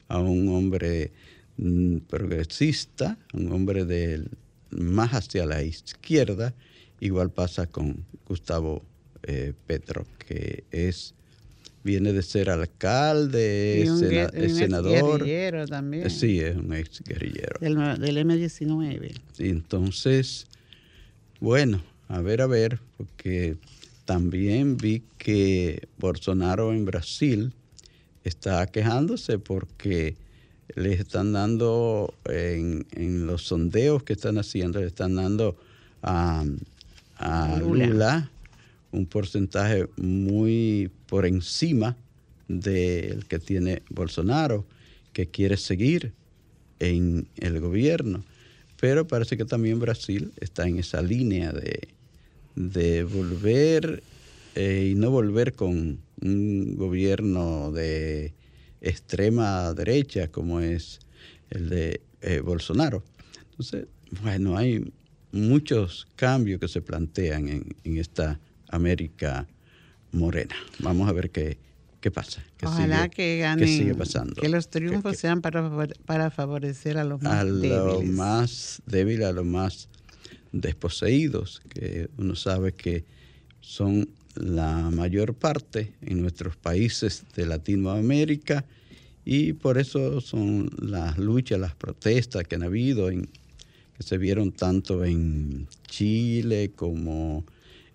a 0.07 0.19
un 0.19 0.49
hombre 0.49 1.11
mm, 1.57 1.97
progresista, 2.09 3.17
un 3.33 3.51
hombre 3.51 3.85
del, 3.85 4.29
más 4.71 5.13
hacia 5.13 5.45
la 5.45 5.63
izquierda. 5.63 6.53
Igual 6.99 7.29
pasa 7.31 7.67
con 7.67 8.05
Gustavo 8.27 8.83
eh, 9.23 9.53
Petro, 9.67 10.05
que 10.27 10.63
es 10.71 11.13
viene 11.83 12.13
de 12.13 12.23
ser 12.23 12.49
alcalde, 12.49 13.83
es, 13.83 14.57
senador. 14.57 15.19
guerrillero 15.19 15.67
también. 15.67 16.09
Sí, 16.09 16.39
es 16.39 16.55
un 16.55 16.73
ex 16.73 17.03
guerrillero. 17.03 17.59
Del, 17.61 17.75
del 18.01 18.17
M19. 18.17 19.11
Entonces, 19.37 20.47
bueno, 21.39 21.83
a 22.07 22.21
ver, 22.21 22.41
a 22.41 22.47
ver, 22.47 22.79
porque 22.97 23.57
también 24.05 24.77
vi 24.77 25.03
que 25.17 25.87
Bolsonaro 25.97 26.73
en 26.73 26.85
Brasil 26.85 27.53
está 28.23 28.65
quejándose 28.67 29.39
porque 29.39 30.15
le 30.75 30.93
están 30.93 31.33
dando 31.33 32.13
en, 32.25 32.85
los 33.27 33.43
sondeos 33.43 34.03
que 34.03 34.13
están 34.13 34.37
haciendo, 34.37 34.79
le 34.79 34.87
están 34.87 35.15
dando 35.15 35.57
a, 36.01 36.45
Lula. 37.59 38.29
un 38.91 39.05
porcentaje 39.05 39.87
muy 39.97 40.91
por 41.07 41.25
encima 41.25 41.95
del 42.47 43.25
que 43.25 43.39
tiene 43.39 43.81
Bolsonaro, 43.89 44.65
que 45.13 45.27
quiere 45.27 45.57
seguir 45.57 46.13
en 46.79 47.27
el 47.37 47.59
gobierno. 47.59 48.23
Pero 48.79 49.07
parece 49.07 49.37
que 49.37 49.45
también 49.45 49.79
Brasil 49.79 50.33
está 50.39 50.67
en 50.67 50.77
esa 50.77 51.01
línea 51.01 51.51
de, 51.53 51.94
de 52.55 53.03
volver 53.03 54.03
eh, 54.55 54.89
y 54.91 54.95
no 54.95 55.11
volver 55.11 55.53
con 55.53 55.99
un 56.21 56.75
gobierno 56.75 57.71
de 57.71 58.33
extrema 58.81 59.73
derecha 59.73 60.29
como 60.29 60.59
es 60.61 60.99
el 61.49 61.69
de 61.69 62.01
eh, 62.21 62.39
Bolsonaro. 62.39 63.03
Entonces, 63.51 63.87
bueno, 64.21 64.57
hay 64.57 64.91
muchos 65.31 66.07
cambios 66.15 66.59
que 66.59 66.67
se 66.67 66.81
plantean 66.81 67.49
en, 67.49 67.97
esta 67.97 68.39
América 68.69 69.47
morena. 70.11 70.55
Vamos 70.79 71.09
a 71.09 71.11
ver 71.11 71.29
qué, 71.31 71.57
qué 71.99 72.11
pasa. 72.11 72.43
Ojalá 72.63 73.09
que 73.09 73.39
ganen, 73.39 73.95
pasando. 73.97 74.35
Que 74.35 74.49
los 74.49 74.69
triunfos 74.69 75.17
sean 75.17 75.41
para, 75.41 75.87
para 76.05 76.31
favorecer 76.31 76.97
a 76.97 77.03
los 77.03 77.21
más 77.21 77.33
a 77.33 77.45
débiles. 77.45 77.71
A 77.71 77.83
los 77.83 78.03
más 78.05 78.81
débiles, 78.85 79.27
a 79.27 79.31
los 79.33 79.45
más 79.45 79.89
desposeídos, 80.61 81.61
que 81.69 82.09
uno 82.17 82.35
sabe 82.35 82.73
que 82.73 83.03
son 83.61 84.09
la 84.35 84.89
mayor 84.89 85.33
parte 85.33 85.93
en 86.01 86.21
nuestros 86.21 86.55
países 86.55 87.23
de 87.35 87.45
Latinoamérica 87.45 88.65
y 89.23 89.53
por 89.53 89.77
eso 89.77 90.21
son 90.21 90.69
las 90.79 91.17
luchas, 91.17 91.59
las 91.59 91.75
protestas 91.75 92.43
que 92.47 92.55
han 92.55 92.63
habido, 92.63 93.09
que 93.09 94.03
se 94.03 94.17
vieron 94.17 94.51
tanto 94.51 95.03
en 95.03 95.67
Chile 95.87 96.71
como 96.75 97.45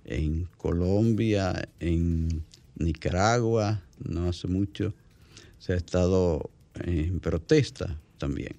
en 0.05 0.49
Colombia, 0.57 1.69
en 1.79 2.43
Nicaragua, 2.77 3.83
no 4.03 4.29
hace 4.29 4.49
mucho, 4.49 4.95
se 5.59 5.75
ha 5.75 5.77
estado 5.77 6.51
en 6.75 7.21
protesta 7.21 7.99
también. 8.19 8.57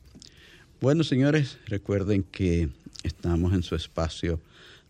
Bueno, 0.79 1.03
señores, 1.03 1.57
recuerden 1.65 2.23
que 2.23 2.69
estamos 3.03 3.53
en 3.53 3.63
su 3.63 3.75
espacio 3.75 4.39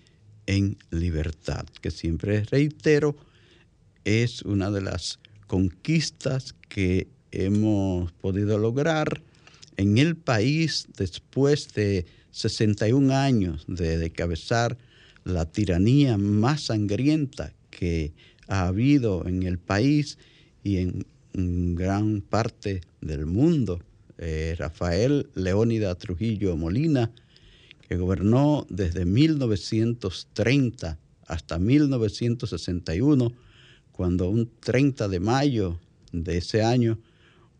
en 0.46 0.76
libertad, 0.90 1.66
que 1.80 1.90
siempre 1.90 2.44
reitero, 2.44 3.16
es 4.04 4.42
una 4.42 4.70
de 4.70 4.80
las 4.80 5.20
conquistas 5.46 6.54
que 6.68 7.08
hemos 7.30 8.10
podido 8.12 8.58
lograr 8.58 9.22
en 9.76 9.98
el 9.98 10.16
país 10.16 10.88
después 10.96 11.72
de 11.74 12.06
61 12.32 13.14
años 13.14 13.64
de 13.68 13.98
decabezar 13.98 14.78
la 15.24 15.46
tiranía 15.46 16.16
más 16.18 16.62
sangrienta 16.62 17.52
que 17.70 18.12
ha 18.48 18.66
habido 18.66 19.26
en 19.26 19.42
el 19.42 19.58
país 19.58 20.18
y 20.62 20.78
en 20.78 21.04
gran 21.74 22.20
parte 22.20 22.80
del 23.00 23.26
mundo. 23.26 23.80
Eh, 24.22 24.54
Rafael 24.58 25.30
Leónida 25.34 25.94
Trujillo 25.94 26.54
Molina, 26.54 27.10
que 27.88 27.96
gobernó 27.96 28.66
desde 28.68 29.06
1930 29.06 30.98
hasta 31.26 31.58
1961, 31.58 33.32
cuando 33.92 34.28
un 34.28 34.50
30 34.60 35.08
de 35.08 35.20
mayo 35.20 35.80
de 36.12 36.36
ese 36.36 36.62
año, 36.62 36.98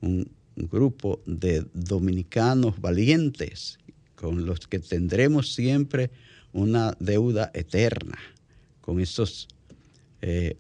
un, 0.03 0.31
grupo 0.57 1.23
de 1.25 1.65
dominicanos 1.73 2.79
valientes 2.83 3.79
con 4.15 4.45
los 4.45 4.67
que 4.67 4.79
tendremos 4.79 5.55
siempre 5.55 6.11
una 6.53 6.97
deuda 6.99 7.51
eterna, 7.55 8.19
con 8.81 9.01
esos, 9.01 9.49
eh, 10.21 10.57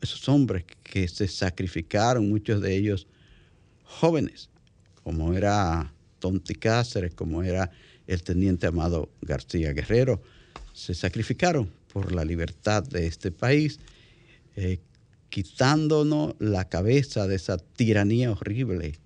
esos 0.00 0.28
hombres 0.28 0.64
que 0.82 1.06
se 1.08 1.28
sacrificaron, 1.28 2.28
muchos 2.28 2.60
de 2.60 2.76
ellos 2.76 3.06
jóvenes, 3.84 4.50
como 5.02 5.32
era 5.34 5.92
Tonti 6.18 6.54
Cáceres, 6.54 7.14
como 7.14 7.42
era 7.42 7.70
el 8.06 8.22
teniente 8.22 8.66
Amado 8.66 9.10
García 9.22 9.72
Guerrero, 9.72 10.20
se 10.72 10.94
sacrificaron 10.94 11.70
por 11.92 12.12
la 12.12 12.24
libertad 12.24 12.82
de 12.82 13.06
este 13.06 13.30
país, 13.30 13.80
eh, 14.56 14.78
quitándonos 15.28 16.34
la 16.38 16.68
cabeza 16.68 17.26
de 17.26 17.36
esa 17.36 17.58
tiranía 17.58 18.32
horrible 18.32 18.98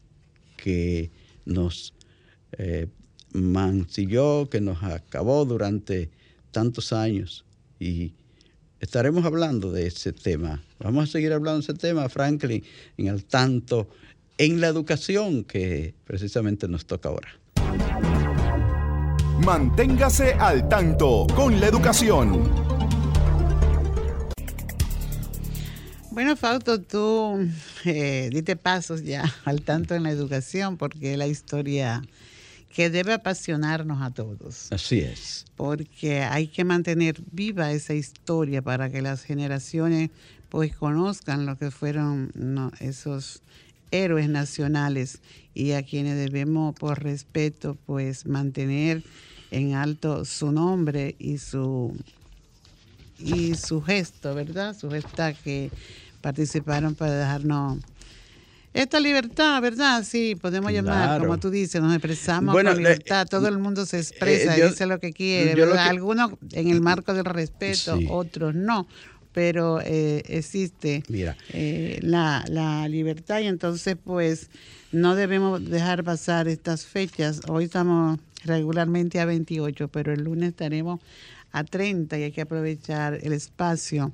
que 0.57 1.11
nos 1.45 1.95
eh, 2.53 2.87
mancilló, 3.33 4.49
que 4.49 4.61
nos 4.61 4.83
acabó 4.83 5.45
durante 5.45 6.11
tantos 6.53 6.93
años. 6.93 7.45
Y 7.81 8.13
estaremos 8.79 9.25
hablando 9.25 9.73
de 9.73 9.89
ese 9.89 10.13
tema. 10.13 10.63
Vamos 10.79 11.09
a 11.09 11.13
seguir 11.13 11.33
hablando 11.33 11.59
de 11.61 11.73
ese 11.73 11.75
tema, 11.75 12.09
Franklin, 12.09 12.63
en 12.97 13.09
el 13.09 13.25
tanto 13.25 13.89
en 14.39 14.61
la 14.61 14.69
educación 14.69 15.45
que 15.45 15.95
precisamente 16.05 16.69
nos 16.69 16.87
toca 16.87 17.09
ahora. 17.09 17.29
Manténgase 19.45 20.35
al 20.35 20.69
tanto 20.69 21.27
con 21.35 21.61
la 21.61 21.67
educación. 21.67 22.49
Bueno, 26.11 26.37
Fausto, 26.37 26.81
tú 26.81 27.49
eh, 27.85 28.29
dite 28.33 28.57
pasos 28.57 29.03
ya 29.03 29.25
al 29.45 29.63
tanto 29.63 29.95
en 29.95 30.03
la 30.03 30.11
educación 30.11 30.77
porque 30.77 31.17
la 31.17 31.27
historia 31.27 32.03
que 32.75 32.91
debe 32.91 33.13
apasionarnos 33.13 34.03
a 34.03 34.11
todos. 34.11 34.73
Así 34.73 35.01
es. 35.01 35.45
Porque 35.57 36.23
hay 36.23 36.49
que 36.49 36.65
mantener 36.65 37.23
viva 37.31 37.71
esa 37.73 37.95
historia 37.95 38.63
para 38.63 38.91
que 38.91 39.03
las 39.03 39.23
generaciones 39.23 40.11
pues 40.49 40.75
conozcan 40.75 41.47
lo 41.47 41.57
que 41.57 41.71
fueron 41.71 42.33
esos 42.81 43.43
héroes 43.91 44.29
nacionales 44.29 45.21
y 45.55 45.73
a 45.73 45.83
quienes 45.83 46.17
debemos 46.17 46.75
por 46.75 47.03
respeto 47.03 47.77
pues 47.87 48.27
mantener 48.27 49.03
en 49.51 49.75
alto 49.75 50.25
su 50.25 50.51
nombre 50.51 51.15
y 51.19 51.39
su 51.39 51.95
y 53.19 53.55
su 53.55 53.83
gesto, 53.83 54.35
¿verdad? 54.35 54.77
Su 54.77 54.91
gesta 54.91 55.33
que 55.33 55.71
participaron 56.21 56.95
para 56.95 57.13
dejarnos 57.13 57.79
esta 58.75 59.01
libertad, 59.01 59.61
¿verdad? 59.61 60.05
Sí, 60.05 60.35
podemos 60.35 60.73
llamar, 60.73 61.21
como 61.21 61.39
tú 61.39 61.51
dices, 61.51 61.81
nos 61.81 61.93
expresamos 61.93 62.55
con 62.55 62.77
libertad, 62.77 63.27
todo 63.29 63.49
el 63.49 63.59
mundo 63.59 63.85
se 63.87 63.99
expresa 63.99 64.57
y 64.57 64.63
dice 64.63 64.87
lo 64.87 64.99
que 64.99 65.13
quiere, 65.13 65.63
Algunos 65.79 66.33
en 66.53 66.69
el 66.69 66.81
marco 66.81 67.15
del 67.15 67.25
respeto, 67.25 67.99
otros 68.09 68.55
no 68.55 68.87
pero 69.33 69.81
eh, 69.81 70.23
existe 70.29 71.03
eh, 71.09 71.99
la, 72.03 72.45
la, 72.49 72.87
libertad 72.89 73.41
y 73.41 73.47
entonces 73.47 73.97
pues 74.03 74.51
no 74.93 75.15
debemos 75.15 75.65
dejar 75.65 76.05
pasar 76.05 76.49
estas 76.49 76.85
fechas. 76.85 77.41
Hoy 77.49 77.65
estamos 77.65 78.19
regularmente 78.45 79.21
a 79.21 79.25
28, 79.25 79.89
pero 79.89 80.13
el 80.13 80.25
lunes 80.25 80.51
estaremos 80.51 81.01
a 81.51 81.65
30 81.65 82.19
y 82.19 82.23
hay 82.25 82.33
que 82.33 82.43
aprovechar 82.43 83.19
el 83.23 83.33
espacio 83.33 84.13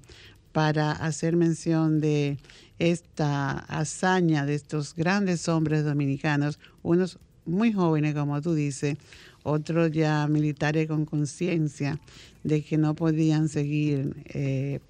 para 0.53 0.93
hacer 0.93 1.37
mención 1.37 2.01
de 2.01 2.39
esta 2.79 3.59
hazaña 3.59 4.47
de 4.47 4.55
estos 4.55 4.95
grandes 4.95 5.49
hombres 5.49 5.85
dominicanos, 5.85 6.59
unos 6.83 7.19
muy 7.45 7.73
jóvenes, 7.73 8.15
como 8.15 8.41
tú 8.41 8.55
dices, 8.55 8.97
otros 9.43 9.91
ya 9.93 10.27
militares 10.29 10.87
con 10.87 11.07
conciencia 11.07 11.99
de 12.45 12.63
que 12.63 12.77
no 12.77 12.95
podían 12.95 13.49
seguir 13.49 14.15
eh, 14.27 14.81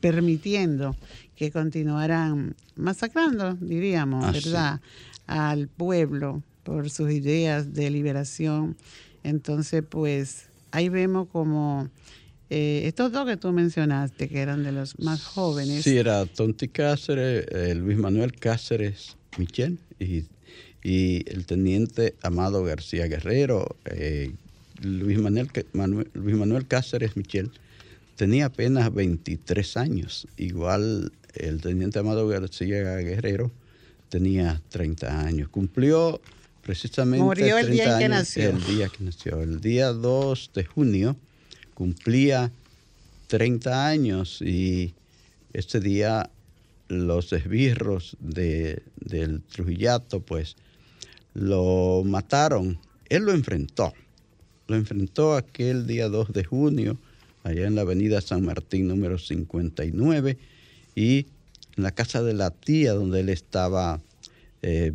permitiendo 0.00 0.96
que 1.36 1.50
continuaran 1.50 2.54
masacrando, 2.76 3.54
diríamos, 3.54 4.24
ah, 4.24 4.32
¿verdad?, 4.32 4.80
al 5.26 5.68
pueblo 5.68 6.42
por 6.62 6.90
sus 6.90 7.10
ideas 7.10 7.74
de 7.74 7.90
liberación. 7.90 8.76
Entonces, 9.22 9.82
pues 9.88 10.46
ahí 10.70 10.88
vemos 10.88 11.28
como 11.28 11.88
eh, 12.50 12.82
estos 12.86 13.12
dos 13.12 13.26
que 13.26 13.36
tú 13.36 13.52
mencionaste, 13.52 14.28
que 14.28 14.40
eran 14.40 14.64
de 14.64 14.72
los 14.72 14.98
más 14.98 15.22
jóvenes. 15.22 15.84
Sí, 15.84 15.98
era 15.98 16.24
Tonti 16.24 16.68
Cáceres, 16.68 17.46
eh, 17.50 17.74
Luis 17.74 17.98
Manuel 17.98 18.32
Cáceres 18.32 19.16
Michel 19.36 19.78
y, 19.98 20.24
el 20.82 21.44
teniente 21.44 22.14
Amado 22.22 22.64
García 22.64 23.06
Guerrero, 23.06 23.76
eh, 23.84 24.32
Luis, 24.80 25.18
Manuel, 25.18 25.50
Luis 26.14 26.36
Manuel 26.36 26.66
Cáceres 26.66 27.16
Michel 27.16 27.50
tenía 28.16 28.46
apenas 28.46 28.94
23 28.94 29.76
años. 29.76 30.26
Igual 30.38 31.12
el 31.34 31.60
teniente 31.60 31.98
Amado 31.98 32.26
García 32.26 32.96
Guerrero 32.96 33.52
tenía 34.08 34.62
30 34.70 35.20
años. 35.26 35.48
Cumplió 35.50 36.22
precisamente 36.62 37.22
Murió 37.22 37.58
el 37.58 37.70
día 37.70 37.98
que 37.98 38.08
nació. 38.08 38.50
El 38.50 38.64
día 38.64 38.88
que 38.88 39.04
nació. 39.04 39.42
El 39.42 39.60
día 39.60 39.88
2 39.88 40.50
de 40.54 40.64
junio 40.64 41.16
cumplía 41.78 42.50
30 43.28 43.86
años 43.86 44.42
y 44.42 44.94
ese 45.52 45.78
día 45.78 46.28
los 46.88 47.32
esbirros 47.32 48.16
de, 48.18 48.82
del 48.96 49.42
Trujillato, 49.42 50.18
pues 50.18 50.56
lo 51.34 52.02
mataron. 52.04 52.80
Él 53.08 53.22
lo 53.22 53.32
enfrentó. 53.32 53.92
Lo 54.66 54.74
enfrentó 54.74 55.36
aquel 55.36 55.86
día 55.86 56.08
2 56.08 56.32
de 56.32 56.42
junio, 56.42 56.98
allá 57.44 57.68
en 57.68 57.76
la 57.76 57.82
avenida 57.82 58.20
San 58.22 58.44
Martín 58.44 58.88
número 58.88 59.16
59, 59.16 60.36
y 60.96 61.26
en 61.76 61.84
la 61.84 61.92
casa 61.92 62.24
de 62.24 62.34
la 62.34 62.50
tía 62.50 62.92
donde 62.92 63.20
él 63.20 63.28
estaba 63.28 64.00
eh, 64.62 64.92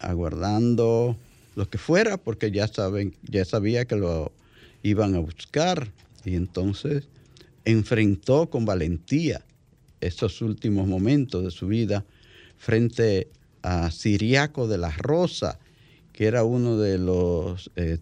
aguardando 0.00 1.16
lo 1.54 1.70
que 1.70 1.78
fuera, 1.78 2.16
porque 2.16 2.50
ya, 2.50 2.66
saben, 2.66 3.14
ya 3.22 3.44
sabía 3.44 3.84
que 3.84 3.94
lo 3.94 4.32
iban 4.82 5.14
a 5.14 5.20
buscar. 5.20 5.92
Y 6.26 6.34
entonces 6.34 7.08
enfrentó 7.64 8.50
con 8.50 8.64
valentía 8.64 9.44
esos 10.00 10.42
últimos 10.42 10.88
momentos 10.88 11.44
de 11.44 11.52
su 11.52 11.68
vida 11.68 12.04
frente 12.58 13.30
a 13.62 13.92
Siriaco 13.92 14.66
de 14.66 14.76
la 14.76 14.90
Rosa, 14.90 15.60
que 16.12 16.26
era 16.26 16.42
uno 16.42 16.78
de 16.78 16.98
los 16.98 17.70
eh, 17.76 17.98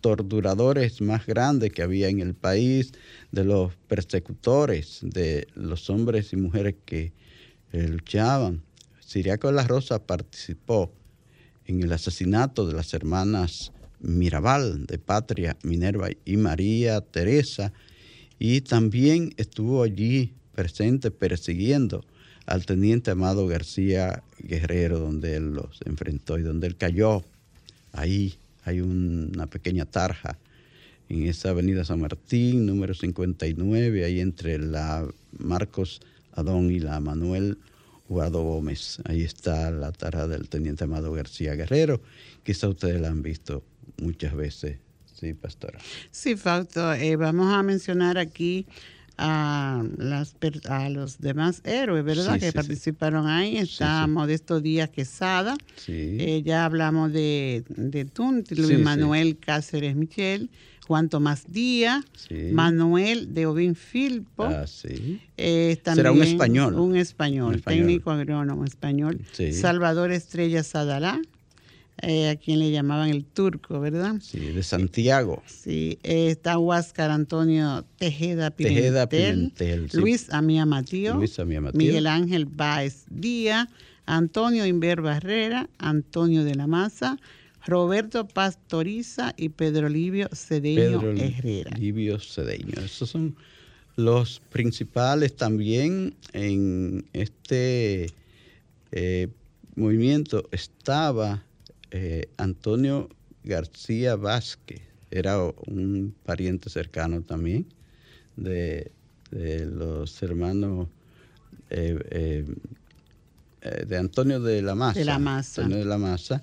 torturadores 0.00 1.00
más 1.00 1.26
grandes 1.26 1.72
que 1.72 1.82
había 1.82 2.08
en 2.08 2.20
el 2.20 2.34
país, 2.34 2.92
de 3.32 3.42
los 3.42 3.74
persecutores, 3.88 5.00
de 5.02 5.48
los 5.56 5.90
hombres 5.90 6.32
y 6.32 6.36
mujeres 6.36 6.76
que 6.84 7.12
eh, 7.72 7.88
luchaban. 7.88 8.62
Siriaco 9.00 9.48
de 9.48 9.54
la 9.54 9.66
Rosa 9.66 10.06
participó 10.06 10.92
en 11.66 11.82
el 11.82 11.92
asesinato 11.92 12.64
de 12.68 12.74
las 12.74 12.94
hermanas 12.94 13.72
Mirabal 14.04 14.86
de 14.86 14.98
Patria, 14.98 15.56
Minerva 15.62 16.08
y 16.24 16.36
María 16.36 17.00
Teresa, 17.00 17.72
y 18.38 18.60
también 18.60 19.32
estuvo 19.36 19.82
allí 19.82 20.34
presente 20.54 21.10
persiguiendo 21.10 22.04
al 22.46 22.66
teniente 22.66 23.10
Amado 23.10 23.46
García 23.46 24.22
Guerrero, 24.38 24.98
donde 24.98 25.36
él 25.36 25.54
los 25.54 25.80
enfrentó 25.84 26.38
y 26.38 26.42
donde 26.42 26.66
él 26.66 26.76
cayó. 26.76 27.24
Ahí 27.92 28.34
hay 28.64 28.80
una 28.80 29.46
pequeña 29.46 29.86
tarja 29.86 30.38
en 31.08 31.26
esa 31.26 31.50
avenida 31.50 31.84
San 31.84 32.00
Martín, 32.00 32.66
número 32.66 32.94
59, 32.94 34.04
ahí 34.04 34.20
entre 34.20 34.58
la 34.58 35.06
Marcos 35.38 36.00
Adón 36.32 36.70
y 36.70 36.80
la 36.80 37.00
Manuel 37.00 37.58
Guado 38.08 38.42
Gómez. 38.42 38.98
Ahí 39.04 39.22
está 39.22 39.70
la 39.70 39.92
tarja 39.92 40.26
del 40.28 40.48
teniente 40.48 40.84
Amado 40.84 41.12
García 41.12 41.54
Guerrero. 41.54 42.00
Quizá 42.42 42.68
ustedes 42.68 43.00
la 43.00 43.08
han 43.08 43.22
visto 43.22 43.62
muchas 44.00 44.34
veces. 44.34 44.78
Sí, 45.04 45.32
pastora. 45.34 45.78
Sí, 46.10 46.36
Fausto, 46.36 46.92
eh, 46.92 47.16
vamos 47.16 47.52
a 47.52 47.62
mencionar 47.62 48.18
aquí 48.18 48.66
a, 49.16 49.84
las, 49.96 50.34
a 50.68 50.88
los 50.88 51.18
demás 51.18 51.60
héroes, 51.64 52.04
¿verdad? 52.04 52.38
que 52.40 52.52
participaron 52.52 53.28
ahí. 53.28 53.56
Está 53.56 54.06
Modesto 54.06 54.60
Díaz 54.60 54.90
Quesada. 54.90 55.56
Eh, 55.86 56.42
ya 56.44 56.64
hablamos 56.64 57.12
de, 57.12 57.64
de 57.68 58.04
Tunti, 58.04 58.56
Luis 58.56 58.78
Manuel 58.80 59.38
Cáceres 59.38 59.94
Michel. 59.94 60.50
Juan 60.86 61.08
Tomás 61.08 61.44
Díaz, 61.48 62.04
Manuel 62.52 63.32
de 63.32 63.46
Obin 63.46 63.74
Filpo. 63.74 64.44
Ah, 64.44 64.66
eh, 65.38 65.80
Será 65.82 66.12
un 66.12 66.22
español. 66.22 66.74
Un 66.74 66.96
español, 66.96 67.62
técnico 67.62 68.10
agrónomo 68.10 68.64
español. 68.64 69.22
Salvador 69.52 70.12
Estrella 70.12 70.62
Sadalá, 70.62 71.22
eh, 72.02 72.28
a 72.28 72.36
quien 72.36 72.58
le 72.58 72.70
llamaban 72.70 73.08
el 73.10 73.24
turco, 73.24 73.80
¿verdad? 73.80 74.16
Sí, 74.20 74.40
de 74.40 74.62
Santiago. 74.62 75.42
Sí, 75.46 75.98
eh, 76.02 76.28
está 76.28 76.58
Huáscar 76.58 77.10
Antonio 77.10 77.84
Tejeda 77.98 78.50
Pimentel, 78.50 79.88
Luis 79.92 80.28
Amía 80.30 80.66
Matío, 80.66 81.20
Miguel 81.72 82.06
Ángel 82.06 82.46
Báez 82.46 83.04
Díaz, 83.08 83.68
Antonio 84.06 84.66
Inver 84.66 85.02
Barrera, 85.02 85.70
Antonio 85.78 86.44
de 86.44 86.56
la 86.56 86.66
Maza, 86.66 87.16
Roberto 87.64 88.26
Pastoriza 88.26 89.32
y 89.36 89.50
Pedro 89.50 89.88
Livio 89.88 90.28
Cedeño 90.32 91.00
Pedro 91.00 91.12
Herrera. 91.12 91.70
Livio 91.78 92.18
Cedeño, 92.18 92.74
esos 92.84 93.08
son 93.08 93.36
los 93.96 94.42
principales 94.50 95.36
también 95.36 96.14
en 96.32 97.06
este 97.12 98.08
eh, 98.92 99.28
movimiento. 99.76 100.48
Estaba 100.50 101.44
eh, 101.96 102.28
Antonio 102.38 103.08
García 103.44 104.16
Vázquez 104.16 104.82
era 105.12 105.40
un 105.44 106.12
pariente 106.24 106.68
cercano 106.68 107.22
también 107.22 107.66
de, 108.34 108.90
los 109.30 110.20
hermanos 110.20 110.88
eh, 111.70 112.44
eh, 113.60 113.84
de 113.86 113.96
Antonio 113.96 114.40
de 114.40 114.60
la 114.60 114.74
Maza. 114.74 114.98
De 114.98 115.04
la 115.04 115.20
Maza. 115.20 115.62
Antonio 115.62 115.84
de 115.84 115.88
la 115.88 115.98
Maza. 115.98 116.42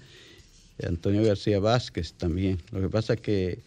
Antonio 0.88 1.22
García 1.22 1.60
Vázquez 1.60 2.14
también. 2.14 2.58
Lo 2.72 2.80
que 2.80 2.88
pasa 2.88 3.16
es 3.16 3.20
que 3.20 3.60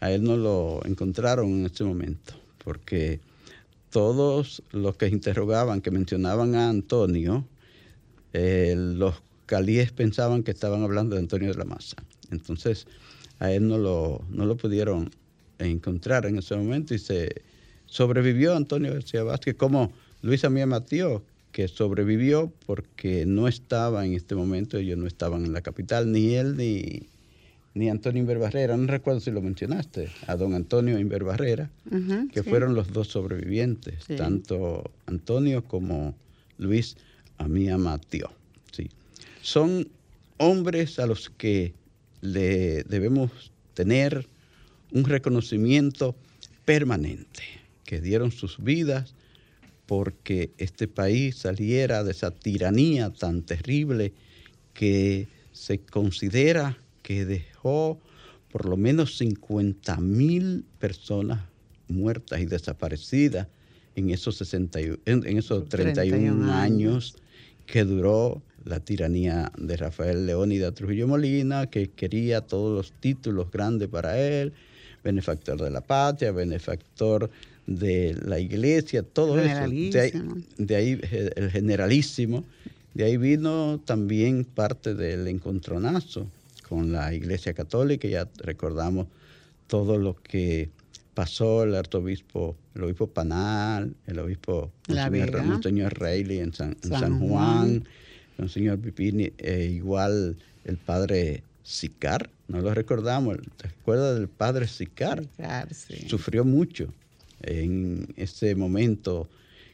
a 0.00 0.12
él 0.12 0.24
no 0.24 0.36
lo 0.36 0.84
encontraron 0.84 1.48
en 1.48 1.64
ese 1.64 1.84
momento, 1.84 2.34
porque 2.62 3.20
todos 3.88 4.62
los 4.70 4.96
que 4.96 5.08
interrogaban, 5.08 5.80
que 5.80 5.90
mencionaban 5.90 6.54
a 6.56 6.68
Antonio, 6.68 7.46
los 8.34 9.14
calíes 9.52 9.92
pensaban 9.92 10.42
que 10.44 10.50
estaban 10.50 10.82
hablando 10.82 11.14
de 11.14 11.20
Antonio 11.20 11.52
de 11.52 11.58
la 11.58 11.66
Maza. 11.66 11.96
Entonces, 12.30 12.86
a 13.38 13.52
él 13.52 13.68
no 13.68 13.76
lo, 13.76 14.24
no 14.30 14.46
lo 14.46 14.56
pudieron 14.56 15.10
encontrar 15.58 16.24
en 16.24 16.38
ese 16.38 16.56
momento 16.56 16.94
y 16.94 16.98
se 16.98 17.42
sobrevivió 17.84 18.56
Antonio 18.56 18.94
García 18.94 19.24
Vázquez 19.24 19.54
como 19.56 19.92
Luis 20.22 20.42
Amía 20.46 20.64
Matío, 20.64 21.22
que 21.52 21.68
sobrevivió 21.68 22.50
porque 22.64 23.26
no 23.26 23.46
estaba 23.46 24.06
en 24.06 24.14
este 24.14 24.34
momento, 24.34 24.78
ellos 24.78 24.96
no 24.96 25.06
estaban 25.06 25.44
en 25.44 25.52
la 25.52 25.60
capital, 25.60 26.10
ni 26.10 26.34
él 26.34 26.56
ni, 26.56 27.02
ni 27.74 27.90
Antonio 27.90 28.22
Inver 28.22 28.38
Barrera, 28.38 28.74
no 28.78 28.86
recuerdo 28.86 29.20
si 29.20 29.32
lo 29.32 29.42
mencionaste, 29.42 30.08
a 30.28 30.36
don 30.36 30.54
Antonio 30.54 30.98
Inver 30.98 31.24
Barrera, 31.24 31.68
que 32.32 32.42
fueron 32.42 32.74
los 32.74 32.90
dos 32.90 33.08
sobrevivientes, 33.08 34.06
tanto 34.16 34.90
Antonio 35.04 35.62
como 35.62 36.14
Luis 36.56 36.96
Amía 37.36 37.76
Matío 37.76 38.30
son 39.42 39.88
hombres 40.38 40.98
a 40.98 41.06
los 41.06 41.28
que 41.30 41.74
le 42.20 42.84
debemos 42.84 43.52
tener 43.74 44.28
un 44.92 45.04
reconocimiento 45.04 46.14
permanente, 46.64 47.42
que 47.84 48.00
dieron 48.00 48.30
sus 48.30 48.62
vidas 48.62 49.14
porque 49.86 50.52
este 50.58 50.86
país 50.88 51.36
saliera 51.36 52.04
de 52.04 52.12
esa 52.12 52.30
tiranía 52.30 53.10
tan 53.10 53.42
terrible 53.42 54.12
que 54.72 55.28
se 55.52 55.80
considera 55.80 56.78
que 57.02 57.26
dejó 57.26 58.00
por 58.50 58.66
lo 58.68 58.76
menos 58.76 59.18
50 59.18 59.96
mil 59.98 60.64
personas 60.78 61.42
muertas 61.88 62.40
y 62.40 62.46
desaparecidas 62.46 63.48
en 63.96 64.10
esos, 64.10 64.36
60, 64.36 64.78
en 65.04 65.36
esos 65.36 65.68
31, 65.68 66.52
años 66.52 67.16
que 67.66 67.84
duró 67.84 68.42
la 68.64 68.80
tiranía 68.80 69.52
de 69.56 69.76
Rafael 69.76 70.26
Leónida 70.26 70.72
Trujillo 70.72 71.08
Molina, 71.08 71.66
que 71.68 71.88
quería 71.90 72.40
todos 72.40 72.74
los 72.74 72.92
títulos 72.92 73.50
grandes 73.50 73.88
para 73.88 74.18
él, 74.18 74.52
benefactor 75.02 75.60
de 75.60 75.70
la 75.70 75.80
patria, 75.80 76.32
benefactor 76.32 77.30
de 77.66 78.16
la 78.24 78.38
iglesia, 78.38 79.02
todo 79.02 79.38
eso. 79.38 79.68
De 80.58 80.76
ahí, 80.76 81.00
el 81.36 81.50
generalísimo. 81.50 82.44
De 82.94 83.04
ahí 83.04 83.16
vino 83.16 83.80
también 83.84 84.44
parte 84.44 84.94
del 84.94 85.26
encontronazo 85.26 86.26
con 86.68 86.92
la 86.92 87.14
iglesia 87.14 87.54
católica, 87.54 88.06
ya 88.06 88.28
recordamos 88.38 89.06
todo 89.66 89.96
lo 89.98 90.14
que 90.14 90.68
pasó 91.14 91.64
el 91.64 91.74
arzobispo, 91.74 92.56
el 92.74 92.84
obispo 92.84 93.06
Panal, 93.06 93.94
el 94.06 94.18
obispo 94.18 94.70
Monseñor, 94.88 95.98
Reilly 95.98 96.38
en 96.38 96.52
San, 96.52 96.76
Juan 97.18 97.84
señor 98.48 98.78
Pipini, 98.78 99.32
eh, 99.38 99.70
igual 99.72 100.36
el 100.64 100.76
padre 100.76 101.42
Sicar, 101.62 102.28
no 102.48 102.60
lo 102.60 102.74
recordamos, 102.74 103.38
¿te 103.56 103.68
acuerdas 103.68 104.18
del 104.18 104.28
padre 104.28 104.66
Sicar? 104.66 105.24
Sufrió 106.08 106.44
mucho 106.44 106.92
en 107.42 108.12
ese 108.16 108.54
momento 108.54 109.28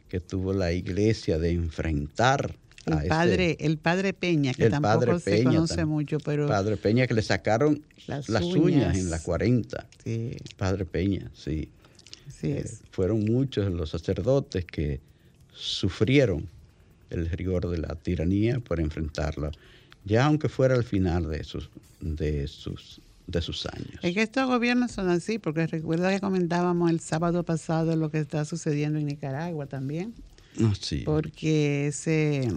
que 0.08 0.20
tuvo 0.20 0.52
la 0.52 0.72
iglesia 0.72 1.38
de 1.38 1.52
enfrentar 1.52 2.54
el 2.86 3.08
padre, 3.08 3.56
el 3.60 3.78
padre 3.78 4.12
Peña, 4.12 4.54
que 4.54 4.70
tampoco 4.70 5.18
se 5.18 5.44
conoce 5.44 5.84
mucho, 5.84 6.18
pero... 6.20 6.48
Padre 6.48 6.76
Peña 6.76 7.06
que 7.06 7.14
le 7.14 7.22
sacaron 7.22 7.82
las, 8.06 8.28
uñas. 8.42 8.96
en 8.96 9.10
la 9.10 9.18
40. 9.18 9.86
Sí. 10.04 10.36
Padre 10.56 10.84
Peña, 10.84 11.30
sí. 11.34 11.68
Eh, 12.42 12.64
fueron 12.90 13.24
muchos 13.24 13.70
los 13.72 13.90
sacerdotes 13.90 14.64
que 14.64 15.00
sufrieron 15.52 16.48
el 17.10 17.28
rigor 17.30 17.68
de 17.68 17.78
la 17.78 17.94
tiranía 17.94 18.60
por 18.60 18.80
enfrentarlo, 18.80 19.50
ya 20.04 20.26
aunque 20.26 20.48
fuera 20.48 20.74
al 20.74 20.84
final 20.84 21.28
de 21.28 21.44
sus, 21.44 21.70
de 22.00 22.46
sus 22.48 23.00
de 23.28 23.42
sus 23.42 23.66
años. 23.66 24.00
Es 24.02 24.14
que 24.14 24.22
estos 24.22 24.46
gobiernos 24.46 24.90
son 24.90 25.10
así, 25.10 25.38
porque 25.38 25.66
recuerda 25.66 26.10
que 26.10 26.18
comentábamos 26.18 26.90
el 26.90 26.98
sábado 26.98 27.44
pasado 27.44 27.94
lo 27.94 28.10
que 28.10 28.18
está 28.18 28.44
sucediendo 28.46 28.98
en 28.98 29.04
Nicaragua 29.06 29.66
también. 29.66 30.14
Ah, 30.60 30.72
sí. 30.80 31.02
Porque 31.04 31.88
ese 31.88 32.48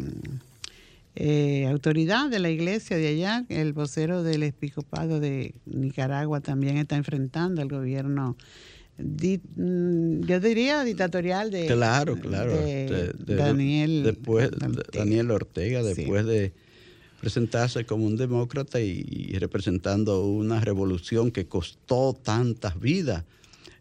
eh, 1.16 1.68
autoridad 1.68 2.30
de 2.30 2.40
la 2.40 2.50
iglesia 2.50 2.96
de 2.96 3.10
allá, 3.10 3.46
el 3.50 3.74
vocero 3.74 4.24
del 4.24 4.44
episcopado 4.44 5.20
de 5.20 5.54
Nicaragua 5.66 6.40
también 6.40 6.78
está 6.78 6.96
enfrentando 6.96 7.62
al 7.62 7.68
gobierno 7.68 8.38
mm, 9.02 10.22
yo 10.22 10.40
diría 10.40 10.84
dictatorial 10.84 11.52
de 11.52 11.68
claro 11.68 12.16
claro 12.18 12.54
Daniel 13.26 14.04
después 14.04 14.50
Daniel 14.94 15.32
Ortega 15.32 15.84
después 15.84 16.26
de 16.26 16.54
presentarse 17.20 17.86
como 17.86 18.06
un 18.06 18.18
demócrata 18.18 18.80
y, 18.80 19.38
representando 19.38 20.26
una 20.26 20.60
revolución 20.60 21.32
que 21.32 21.48
costó 21.48 22.14
tantas 22.14 22.80
vidas 22.80 23.26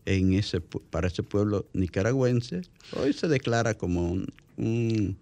en 0.05 0.35
ese 0.35 0.61
para 0.61 1.09
ese 1.09 1.23
pueblo 1.23 1.67
nicaragüense 1.73 2.63
hoy 2.97 3.13
se 3.13 3.29
declara 3.29 3.75
como 3.75 4.11
un, 4.57 5.17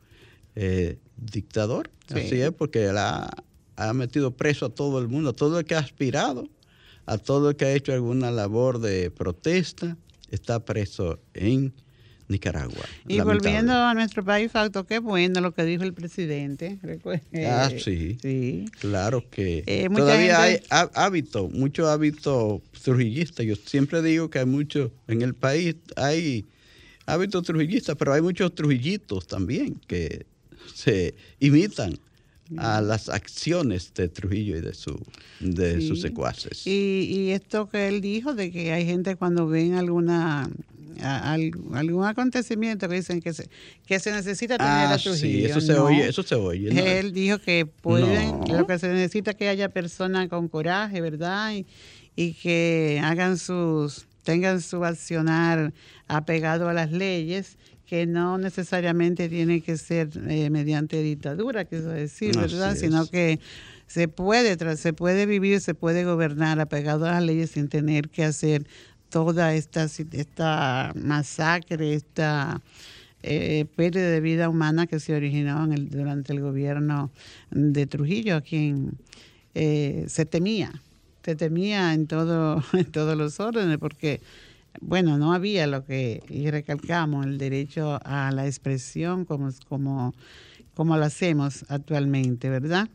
eh, 0.56 0.98
dictador. 1.16 1.90
Así 2.12 2.40
es, 2.40 2.50
porque 2.52 2.86
él 2.86 2.96
ha, 2.98 3.30
metido 3.94 4.32
preso 4.32 4.66
a 4.66 4.70
todo 4.70 4.98
el 4.98 5.08
mundo, 5.08 5.30
a 5.30 5.32
todo 5.32 5.60
el 5.60 5.64
que 5.64 5.74
ha 5.76 5.78
aspirado, 5.78 6.48
a 7.08 7.16
todo 7.16 7.50
el 7.50 7.56
que 7.56 7.64
ha 7.64 7.72
hecho 7.72 7.94
alguna 7.94 8.30
labor 8.30 8.80
de 8.80 9.10
protesta, 9.10 9.96
está 10.30 10.62
preso 10.64 11.18
en 11.32 11.72
Nicaragua. 12.28 12.84
Y 13.06 13.18
volviendo 13.20 13.72
a 13.72 13.94
nuestro 13.94 14.22
país, 14.22 14.52
Facto, 14.52 14.84
qué 14.84 14.98
bueno 14.98 15.40
lo 15.40 15.54
que 15.54 15.64
dijo 15.64 15.84
el 15.84 15.94
presidente. 15.94 16.78
Ah, 17.46 17.70
sí. 17.70 18.18
sí. 18.20 18.66
Claro 18.78 19.24
que 19.30 19.64
eh, 19.66 19.88
todavía 19.88 20.42
hay 20.42 20.60
hábito, 20.68 21.48
mucho 21.48 21.88
hábito 21.88 22.60
trujillista. 22.82 23.42
Yo 23.42 23.56
siempre 23.56 24.02
digo 24.02 24.28
que 24.28 24.40
hay 24.40 24.46
mucho, 24.46 24.92
en 25.06 25.22
el 25.22 25.34
país 25.34 25.76
hay 25.96 26.44
hábitos 27.06 27.42
trujillistas, 27.44 27.96
pero 27.96 28.12
hay 28.12 28.20
muchos 28.20 28.54
trujillitos 28.54 29.26
también 29.26 29.80
que 29.86 30.26
se 30.74 31.14
imitan 31.40 31.98
a 32.56 32.80
las 32.80 33.08
acciones 33.08 33.92
de 33.94 34.08
Trujillo 34.08 34.56
y 34.56 34.60
de, 34.60 34.74
su, 34.74 34.98
de 35.40 35.80
sus 35.86 36.00
secuaces. 36.00 36.66
Y, 36.66 37.30
esto 37.30 37.68
que 37.68 37.88
él 37.88 38.00
dijo 38.00 38.34
de 38.34 38.50
que 38.50 38.72
hay 38.72 38.86
gente 38.86 39.16
cuando 39.16 39.46
ven 39.46 39.74
alguna 39.74 40.48
algún 41.00 42.04
acontecimiento 42.04 42.88
que 42.88 42.96
dicen 42.96 43.20
que 43.20 43.32
se, 43.32 43.48
que 43.86 44.00
se 44.00 44.10
necesita 44.10 44.58
tener 44.58 44.72
a 44.72 44.94
ah, 44.94 44.98
Trujillo. 44.98 45.16
Sí, 45.16 45.44
eso 45.44 45.60
se 45.60 45.74
oye, 45.74 46.08
eso 46.08 46.22
se 46.24 46.34
oye. 46.34 46.98
Él 46.98 47.12
dijo 47.12 47.38
que 47.38 47.66
pueden, 47.66 48.40
lo 48.50 48.66
que 48.66 48.78
se 48.80 48.88
necesita 48.88 49.30
es 49.32 49.36
que 49.36 49.48
haya 49.48 49.68
personas 49.68 50.28
con 50.28 50.48
coraje, 50.48 51.00
¿verdad? 51.00 51.52
Y, 51.52 51.66
y 52.16 52.32
que 52.32 53.00
hagan 53.04 53.38
sus, 53.38 54.06
tengan 54.24 54.60
su 54.60 54.84
accionar 54.84 55.72
apegado 56.08 56.68
a 56.68 56.72
las 56.72 56.90
leyes 56.90 57.58
que 57.88 58.04
no 58.04 58.36
necesariamente 58.36 59.30
tiene 59.30 59.62
que 59.62 59.78
ser 59.78 60.10
eh, 60.28 60.50
mediante 60.50 61.02
dictadura, 61.02 61.64
quiero 61.64 61.88
decir, 61.88 62.36
¿verdad? 62.36 62.76
Sino 62.76 63.06
que 63.06 63.40
se 63.86 64.08
puede, 64.08 64.76
se 64.76 64.92
puede 64.92 65.24
vivir, 65.24 65.62
se 65.62 65.74
puede 65.74 66.04
gobernar 66.04 66.60
apegado 66.60 67.06
a 67.06 67.12
las 67.12 67.22
leyes 67.22 67.52
sin 67.52 67.68
tener 67.68 68.10
que 68.10 68.24
hacer 68.24 68.66
toda 69.08 69.54
esta, 69.54 69.84
esta 69.84 70.92
masacre, 70.96 71.94
esta 71.94 72.60
eh, 73.22 73.64
pérdida 73.74 74.10
de 74.10 74.20
vida 74.20 74.50
humana 74.50 74.86
que 74.86 75.00
se 75.00 75.14
originó 75.14 75.64
en 75.64 75.72
el, 75.72 75.88
durante 75.88 76.34
el 76.34 76.42
gobierno 76.42 77.10
de 77.50 77.86
Trujillo, 77.86 78.36
a 78.36 78.40
quien 78.42 78.98
eh, 79.54 80.04
se 80.08 80.26
temía, 80.26 80.82
se 81.24 81.36
temía 81.36 81.94
en, 81.94 82.06
todo, 82.06 82.62
en 82.74 82.84
todos 82.84 83.16
los 83.16 83.40
órdenes, 83.40 83.78
porque 83.78 84.20
bueno, 84.80 85.18
no 85.18 85.32
había 85.32 85.66
lo 85.66 85.84
que, 85.84 86.22
y 86.28 86.50
recalcamos, 86.50 87.26
el 87.26 87.38
derecho 87.38 88.00
a 88.04 88.30
la 88.32 88.46
expresión 88.46 89.24
como, 89.24 89.50
como, 89.68 90.14
como 90.74 90.96
lo 90.96 91.04
hacemos 91.04 91.64
actualmente, 91.68 92.48
¿verdad? 92.48 92.88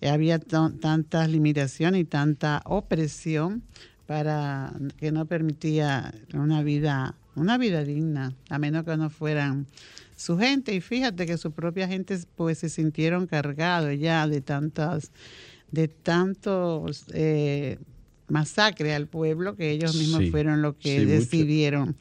Había 0.00 0.38
tantas 0.38 1.28
limitaciones 1.28 2.02
y 2.02 2.04
tanta 2.04 2.62
opresión 2.64 3.62
para 4.06 4.72
que 4.96 5.12
no 5.12 5.26
permitía 5.26 6.14
una 6.32 6.62
vida, 6.62 7.14
una 7.34 7.58
vida 7.58 7.84
digna, 7.84 8.32
a 8.48 8.58
menos 8.58 8.84
que 8.84 8.96
no 8.96 9.10
fueran 9.10 9.66
su 10.16 10.38
gente. 10.38 10.74
Y 10.74 10.80
fíjate 10.80 11.26
que 11.26 11.36
su 11.36 11.52
propia 11.52 11.88
gente 11.88 12.18
pues 12.36 12.58
se 12.58 12.68
sintieron 12.68 13.26
cargados 13.26 13.98
ya 13.98 14.26
de 14.26 14.40
tantas, 14.40 15.10
de 15.70 15.88
tantos 15.88 17.04
eh, 17.12 17.78
masacre 18.28 18.94
al 18.94 19.06
pueblo 19.06 19.56
que 19.56 19.70
ellos 19.70 19.94
mismos 19.94 20.30
fueron 20.30 20.62
los 20.62 20.76
que 20.76 21.04
decidieron 21.06 21.96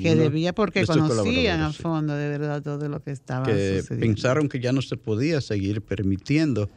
que 0.00 0.14
debía 0.14 0.54
porque 0.54 0.86
conocían 0.86 1.60
a 1.60 1.72
fondo 1.72 2.14
de 2.14 2.28
verdad 2.28 2.62
todo 2.62 2.88
lo 2.88 3.02
que 3.02 3.10
estaba 3.10 3.46
que 3.46 3.82
pensaron 3.88 4.48
que 4.48 4.60
ya 4.60 4.72
no 4.72 4.82
se 4.82 4.96
podía 4.96 5.40
seguir 5.40 5.82
permitiendo 5.82 6.68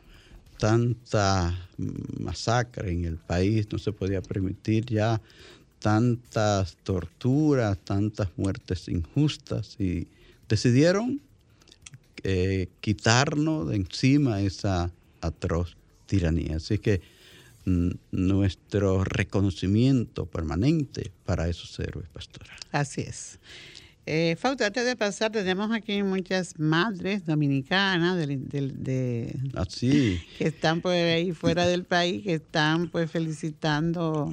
tanta 0.58 1.70
masacre 2.20 2.92
en 2.92 3.06
el 3.06 3.18
país 3.18 3.68
no 3.72 3.80
se 3.80 3.92
podía 3.92 4.22
permitir 4.22 4.86
ya 4.86 5.22
tantas 5.80 6.76
torturas 6.84 7.78
tantas 7.80 8.30
muertes 8.36 8.90
injustas 8.90 9.76
y 9.80 10.08
decidieron 10.50 11.22
eh, 12.24 12.68
quitarnos 12.82 13.70
de 13.70 13.78
encima 13.78 14.42
esa 14.42 14.92
atroz 15.22 15.78
tiranía. 16.06 16.58
Así 16.58 16.78
que 16.78 17.02
nuestro 17.66 19.04
reconocimiento 19.04 20.26
permanente 20.26 21.12
para 21.26 21.48
esos 21.48 21.80
héroes, 21.80 22.10
pastora. 22.10 22.56
Así 22.72 23.02
es. 23.02 23.40
Eh, 24.12 24.36
Fausto, 24.40 24.66
antes 24.66 24.86
de 24.86 24.96
pasar, 24.96 25.32
tenemos 25.32 25.72
aquí 25.72 26.02
muchas 26.02 26.58
madres 26.58 27.26
dominicanas 27.26 28.18
de, 28.18 29.40
Así. 29.54 30.20
que 30.36 30.48
están 30.48 30.82
por 30.82 30.94
ahí 30.94 31.32
fuera 31.32 31.68
del 31.68 31.84
país, 31.84 32.24
que 32.24 32.34
están 32.34 32.90
pues 32.90 33.12
felicitando, 33.12 34.32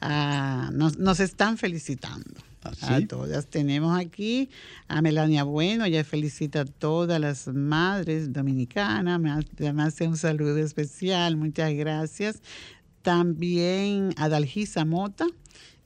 a, 0.00 0.70
nos, 0.72 1.18
están 1.18 1.58
felicitando. 1.58 2.30
A 2.62 3.00
todas. 3.06 3.46
Tenemos 3.46 3.98
aquí 3.98 4.50
a 4.88 5.00
Melania 5.00 5.44
Bueno, 5.44 5.84
ella 5.84 6.04
felicita 6.04 6.62
a 6.62 6.64
todas 6.64 7.20
las 7.20 7.46
madres 7.48 8.32
dominicanas, 8.32 9.20
además 9.58 9.94
hace 9.94 10.08
un 10.08 10.16
saludo 10.16 10.58
especial, 10.58 11.36
muchas 11.36 11.72
gracias. 11.74 12.42
También 13.02 14.12
Adalgisa 14.16 14.84
Mota 14.84 15.26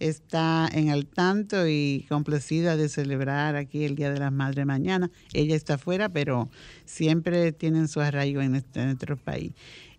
está 0.00 0.68
en 0.72 0.88
el 0.88 1.06
tanto 1.06 1.68
y 1.68 2.04
complacida 2.08 2.76
de 2.76 2.88
celebrar 2.88 3.54
aquí 3.54 3.84
el 3.84 3.94
Día 3.94 4.10
de 4.10 4.18
las 4.18 4.32
Madres 4.32 4.66
mañana. 4.66 5.10
Ella 5.32 5.54
está 5.54 5.74
afuera, 5.74 6.08
pero 6.08 6.50
siempre 6.84 7.52
tienen 7.52 7.86
su 7.86 8.00
arraigo 8.00 8.40
en, 8.40 8.56
este, 8.56 8.84
nuestro 8.84 9.16
país. 9.16 9.52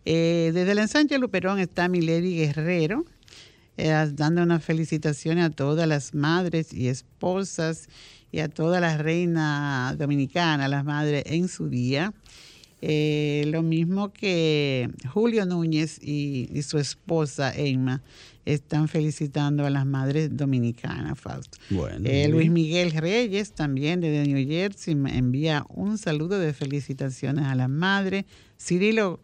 Eh, 0.06 0.52
desde 0.54 0.74
el 0.74 0.80
ensanche 0.80 1.18
Luperón 1.18 1.60
está 1.60 1.88
Milady 1.88 2.36
Guerrero, 2.36 3.06
eh, 3.78 4.12
dando 4.14 4.44
unas 4.44 4.64
felicitaciones 4.64 5.46
a 5.46 5.50
todas 5.50 5.88
las 5.88 6.14
madres 6.14 6.74
y 6.74 6.88
esposas 6.88 7.88
y 8.32 8.40
a 8.40 8.50
todas 8.50 8.82
las 8.82 9.00
reinas 9.00 9.98
dominicanas, 9.98 10.70
las 10.70 10.86
madres 10.86 11.24
en 11.28 11.48
su 11.48 11.70
día. 11.70 12.14
Eh, 12.86 13.46
lo 13.48 13.64
mismo 13.64 14.12
que 14.12 14.90
Julio 15.14 15.46
Núñez 15.46 16.00
y, 16.02 16.62
su 16.64 16.78
esposa 16.78 17.56
Emma 17.56 18.02
están 18.44 18.90
felicitando 18.90 19.66
a 19.66 19.70
las 19.70 19.86
madres 19.86 20.36
dominicanas, 20.36 21.18
Fausto. 21.18 21.58
Eh, 22.04 22.28
Luis 22.28 22.52
Miguel 22.52 22.92
Reyes, 22.92 23.54
también 23.54 24.02
desde 24.02 24.28
New 24.28 24.46
Jersey, 24.46 24.96
me 24.96 25.18
envía 25.18 25.66
un 25.70 25.98
saludo 25.98 26.40
de 26.40 26.54
felicitaciones 26.54 27.46
a 27.46 27.56
las 27.56 27.70
madres. 27.70 28.26
Cirilo 28.60 29.22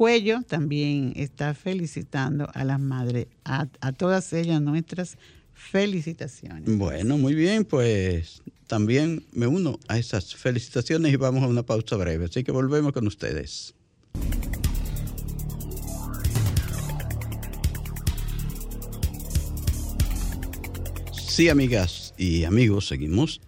Cuello 0.00 0.40
también 0.48 1.12
está 1.14 1.52
felicitando 1.52 2.48
a 2.54 2.64
las 2.64 2.80
madres, 2.80 3.26
a, 3.44 3.66
todas 3.92 4.32
ellas 4.32 4.62
nuestras 4.62 5.18
felicitaciones. 5.52 6.74
Bueno, 6.78 7.18
muy 7.18 7.34
bien, 7.34 7.66
pues 7.66 8.40
también 8.66 9.26
me 9.32 9.46
uno 9.46 9.78
a 9.88 9.98
esas 9.98 10.34
felicitaciones 10.34 11.12
y 11.12 11.16
vamos 11.16 11.42
a 11.42 11.48
una 11.48 11.64
pausa 11.64 11.96
breve. 11.96 12.24
Así 12.24 12.42
que 12.42 12.50
volvemos 12.50 12.92
con 12.92 13.06
ustedes. 13.06 13.74
Sí, 21.12 21.50
amigas 21.50 22.14
y 22.16 22.44
amigos, 22.44 22.88
seguimos 22.88 23.42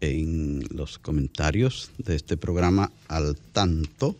en 0.00 0.62
los 0.70 1.00
comentarios 1.00 1.90
de 1.98 2.14
este 2.14 2.36
programa 2.36 2.92
al 3.08 3.34
tanto. 3.52 4.16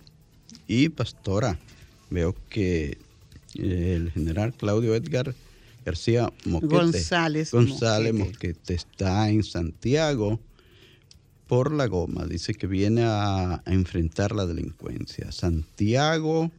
Y 0.67 0.89
pastora, 0.89 1.59
veo 2.11 2.35
que 2.49 2.99
el 3.55 4.11
general 4.13 4.55
Claudio 4.55 4.95
Edgar 4.95 5.35
García 5.85 6.33
Moquete. 6.47 6.75
González. 6.75 7.53
González 7.53 8.15
Moquete. 8.15 8.75
está 8.75 9.29
en 9.29 9.43
Santiago 9.43 10.41
por 11.47 11.73
la 11.73 11.87
goma. 11.87 12.25
Dice 12.25 12.55
que 12.55 12.67
viene 12.67 13.03
a, 13.05 13.63
enfrentar 13.67 14.33
la 14.35 14.47
delincuencia. 14.47 15.31
Santiago 15.31 16.51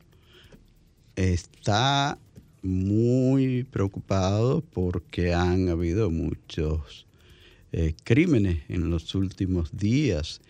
está 1.16 2.18
muy 2.62 3.64
preocupados 3.64 4.64
porque 4.74 5.34
han 5.34 5.70
habido 5.70 6.10
muchos 6.12 7.06
eh, 7.72 7.94
crímenes 8.04 8.64
en 8.70 8.90
los 8.90 9.16
últimos 9.16 9.76
días 9.76 10.42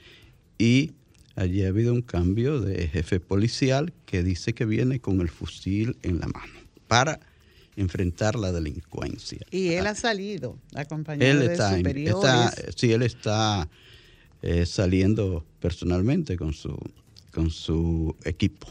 y 0.58 0.92
allí 1.36 1.64
ha 1.64 1.70
habido 1.70 1.94
un 1.94 2.02
cambio 2.02 2.62
de 2.62 2.88
jefe 2.88 3.20
policial 3.20 3.94
que 4.06 4.24
dice 4.24 4.54
que 4.54 4.66
viene 4.66 5.00
con 5.00 5.22
el 5.22 5.30
fusil 5.30 5.98
en 6.02 6.20
la 6.20 6.28
mano 6.28 6.54
para 6.88 7.20
enfrentar 7.76 8.36
la 8.36 8.52
delincuencia. 8.52 9.46
Y 9.52 9.70
él 9.70 9.88
ha 9.88 9.96
salido 9.96 10.58
acompañado 10.74 11.40
de 11.40 11.58
superiores. 11.58 12.76
sí, 12.76 12.92
él 12.92 13.02
está 13.02 13.70
eh, 14.42 14.66
saliendo 14.66 15.46
personalmente 15.60 16.38
con 16.38 16.54
su, 16.54 16.78
con 17.32 17.50
su 17.50 18.16
equipo 18.24 18.68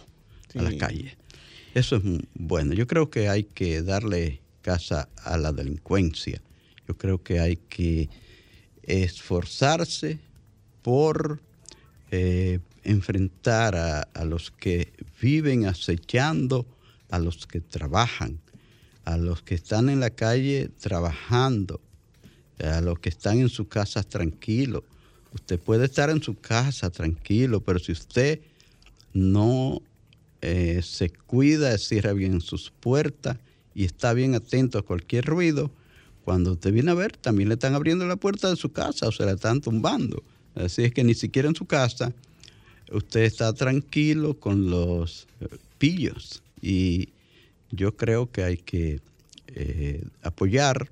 a 0.54 0.62
la 0.62 0.76
calle. 0.78 1.16
Eso 1.74 1.96
es 1.96 2.02
bueno. 2.34 2.72
Yo 2.74 2.86
creo 2.86 3.10
que 3.10 3.28
hay 3.28 3.44
que 3.44 3.82
darle 3.82 4.40
casa 4.62 5.08
a 5.16 5.36
la 5.36 5.52
delincuencia. 5.52 6.40
Yo 6.86 6.96
creo 6.96 7.22
que 7.22 7.40
hay 7.40 7.56
que 7.56 8.08
esforzarse 8.84 10.18
por 10.82 11.40
eh, 12.16 12.60
enfrentar 12.84 13.74
a, 13.74 14.24
los 14.24 14.52
que 14.52 14.92
viven 15.20 15.66
acechando, 15.66 16.64
a 17.10 17.18
los 17.18 17.48
que 17.48 17.60
trabajan, 17.60 18.38
a 19.04 19.16
los 19.16 19.42
que 19.42 19.56
están 19.56 19.88
en 19.88 19.98
la 19.98 20.10
calle 20.10 20.70
trabajando, 20.78 21.80
a 22.62 22.80
los 22.82 23.00
que 23.00 23.08
están 23.08 23.40
en 23.40 23.48
su 23.48 23.66
casa 23.66 24.04
tranquilo. 24.04 24.84
Usted 25.32 25.58
puede 25.58 25.86
estar 25.86 26.08
en 26.08 26.22
su 26.22 26.36
casa 26.36 26.88
tranquilo, 26.90 27.62
pero 27.62 27.80
si 27.80 27.90
usted 27.90 28.40
no 29.12 29.82
eh, 30.40 30.82
se 30.84 31.10
cuida, 31.10 31.76
cierra 31.78 32.12
bien 32.12 32.40
sus 32.40 32.70
puertas 32.70 33.38
y 33.74 33.86
está 33.86 34.12
bien 34.12 34.36
atento 34.36 34.78
a 34.78 34.82
cualquier 34.82 35.24
ruido, 35.24 35.72
cuando 36.24 36.52
usted 36.52 36.72
viene 36.72 36.92
a 36.92 36.94
ver, 36.94 37.16
también 37.16 37.48
le 37.48 37.54
están 37.54 37.74
abriendo 37.74 38.06
la 38.06 38.14
puerta 38.14 38.50
de 38.50 38.56
su 38.56 38.70
casa 38.70 39.08
o 39.08 39.12
se 39.12 39.24
la 39.24 39.32
están 39.32 39.60
tumbando. 39.60 40.22
Así 40.54 40.84
es 40.84 40.92
que 40.92 41.04
ni 41.04 41.14
siquiera 41.14 41.48
en 41.48 41.56
su 41.56 41.66
casa 41.66 42.12
usted 42.92 43.22
está 43.22 43.52
tranquilo 43.52 44.34
con 44.38 44.70
los 44.70 45.26
pillos. 45.78 46.42
Y 46.60 47.08
yo 47.70 47.96
creo 47.96 48.30
que 48.30 48.44
hay 48.44 48.56
que 48.58 49.00
eh, 49.48 50.04
apoyar 50.22 50.90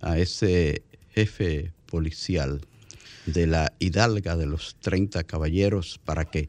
a 0.00 0.18
ese 0.18 0.82
jefe 1.14 1.72
policial 1.86 2.60
de 3.26 3.46
la 3.46 3.72
hidalga 3.78 4.36
de 4.36 4.46
los 4.46 4.76
30 4.80 5.24
caballeros 5.24 6.00
para 6.04 6.24
que 6.24 6.48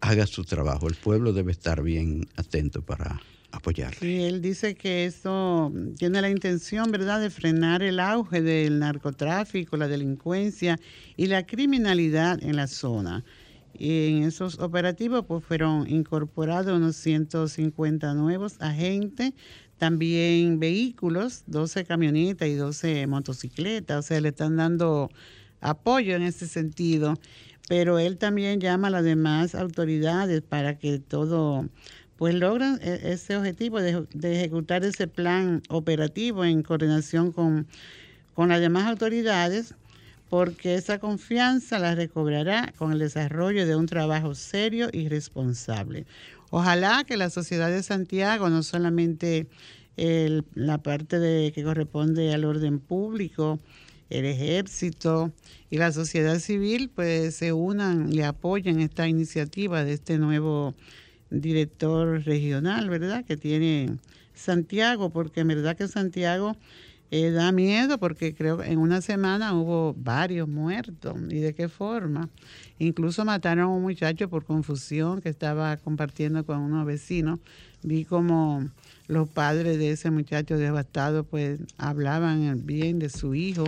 haga 0.00 0.26
su 0.26 0.44
trabajo. 0.44 0.88
El 0.88 0.94
pueblo 0.94 1.32
debe 1.32 1.52
estar 1.52 1.82
bien 1.82 2.28
atento 2.36 2.82
para 2.82 3.20
apoyar. 3.52 3.94
Y 4.00 4.22
él 4.22 4.40
dice 4.40 4.74
que 4.74 5.04
eso 5.04 5.72
tiene 5.96 6.20
la 6.20 6.30
intención, 6.30 6.90
¿verdad?, 6.90 7.20
de 7.20 7.30
frenar 7.30 7.82
el 7.82 8.00
auge 8.00 8.42
del 8.42 8.78
narcotráfico, 8.78 9.76
la 9.76 9.88
delincuencia 9.88 10.78
y 11.16 11.26
la 11.26 11.46
criminalidad 11.46 12.42
en 12.42 12.56
la 12.56 12.66
zona. 12.66 13.24
Y 13.74 14.08
en 14.08 14.22
esos 14.24 14.58
operativos 14.58 15.24
pues 15.26 15.44
fueron 15.44 15.88
incorporados 15.88 16.76
unos 16.76 16.96
150 16.96 18.14
nuevos 18.14 18.60
agentes, 18.60 19.32
también 19.78 20.60
vehículos, 20.60 21.42
12 21.46 21.84
camionetas 21.84 22.48
y 22.48 22.54
12 22.54 23.06
motocicletas, 23.06 23.98
o 23.98 24.02
sea, 24.02 24.20
le 24.20 24.28
están 24.28 24.56
dando 24.56 25.10
apoyo 25.60 26.14
en 26.14 26.22
ese 26.22 26.46
sentido, 26.46 27.14
pero 27.68 27.98
él 27.98 28.18
también 28.18 28.60
llama 28.60 28.88
a 28.88 28.90
las 28.90 29.04
demás 29.04 29.54
autoridades 29.54 30.42
para 30.42 30.78
que 30.78 30.98
todo 30.98 31.68
pues 32.22 32.36
logran 32.36 32.78
e, 32.82 33.00
ese 33.14 33.36
objetivo 33.36 33.80
de, 33.80 34.06
ejecutar 34.14 34.84
ese 34.84 35.08
plan 35.08 35.60
operativo 35.68 36.44
en 36.44 36.62
coordinación 36.62 37.32
con, 37.32 37.66
con 38.32 38.48
las 38.48 38.60
demás 38.60 38.86
autoridades, 38.86 39.74
porque 40.30 40.76
esa 40.76 41.00
confianza 41.00 41.80
la 41.80 41.96
recobrará 41.96 42.72
con 42.78 42.92
el 42.92 43.00
desarrollo 43.00 43.66
de 43.66 43.74
un 43.74 43.86
trabajo 43.86 44.36
serio 44.36 44.88
y 44.92 45.08
responsable. 45.08 46.06
Ojalá 46.50 47.02
que 47.02 47.16
la 47.16 47.28
sociedad 47.28 47.72
de 47.72 47.82
Santiago, 47.82 48.48
no 48.50 48.62
solamente 48.62 49.48
la 49.96 50.78
parte 50.78 51.18
de, 51.18 51.50
que 51.52 51.64
corresponde 51.64 52.32
al 52.32 52.44
orden 52.44 52.78
público, 52.78 53.58
el 54.10 54.26
ejército 54.26 55.32
y 55.70 55.78
la 55.78 55.90
sociedad 55.90 56.38
civil, 56.38 56.88
pues 56.88 57.34
se 57.34 57.52
unan 57.52 58.12
y 58.12 58.20
apoyen 58.20 58.78
esta 58.78 59.08
iniciativa 59.08 59.82
de 59.82 59.94
este 59.94 60.18
nuevo 60.18 60.76
director 61.40 62.22
regional, 62.24 62.88
¿verdad? 62.88 63.24
Que 63.24 63.36
tiene 63.36 63.96
Santiago, 64.34 65.10
porque 65.10 65.40
en 65.40 65.48
verdad 65.48 65.76
que 65.76 65.88
Santiago 65.88 66.56
eh, 67.10 67.30
da 67.30 67.52
miedo, 67.52 67.98
porque 67.98 68.34
creo 68.34 68.58
que 68.58 68.70
en 68.70 68.78
una 68.78 69.02
semana 69.02 69.54
hubo 69.54 69.94
varios 69.94 70.48
muertos. 70.48 71.14
¿Y 71.28 71.40
de 71.40 71.54
qué 71.54 71.68
forma? 71.68 72.28
Incluso 72.78 73.24
mataron 73.24 73.64
a 73.64 73.68
un 73.68 73.82
muchacho 73.82 74.30
por 74.30 74.44
confusión 74.44 75.20
que 75.20 75.28
estaba 75.28 75.76
compartiendo 75.76 76.44
con 76.46 76.58
unos 76.58 76.86
vecinos. 76.86 77.38
Vi 77.82 78.04
como 78.04 78.66
los 79.08 79.28
padres 79.28 79.78
de 79.78 79.90
ese 79.90 80.10
muchacho 80.10 80.56
devastado 80.56 81.24
pues 81.24 81.60
hablaban 81.76 82.64
bien 82.64 82.98
de 82.98 83.10
su 83.10 83.34
hijo 83.34 83.64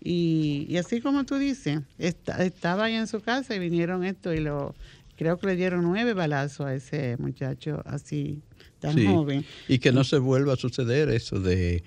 y, 0.00 0.76
así 0.76 1.00
como 1.00 1.24
tú 1.24 1.36
dices, 1.36 1.80
estaba 1.98 2.84
ahí 2.84 2.94
en 2.94 3.08
su 3.08 3.20
casa 3.20 3.56
y 3.56 3.58
vinieron 3.58 4.04
esto 4.04 4.32
y 4.32 4.38
lo 4.38 4.74
creo 5.16 5.38
que 5.38 5.46
le 5.46 5.56
dieron 5.56 5.82
nueve 5.82 6.14
balazos 6.14 6.66
a 6.66 6.74
ese 6.74 7.16
muchacho 7.18 7.82
así 7.84 8.42
tan 8.80 9.04
joven. 9.04 9.44
Y 9.68 9.78
que 9.78 9.92
no 9.92 10.04
se 10.04 10.18
vuelva 10.18 10.54
a 10.54 10.56
suceder 10.56 11.08
eso 11.08 11.40
de 11.40 11.82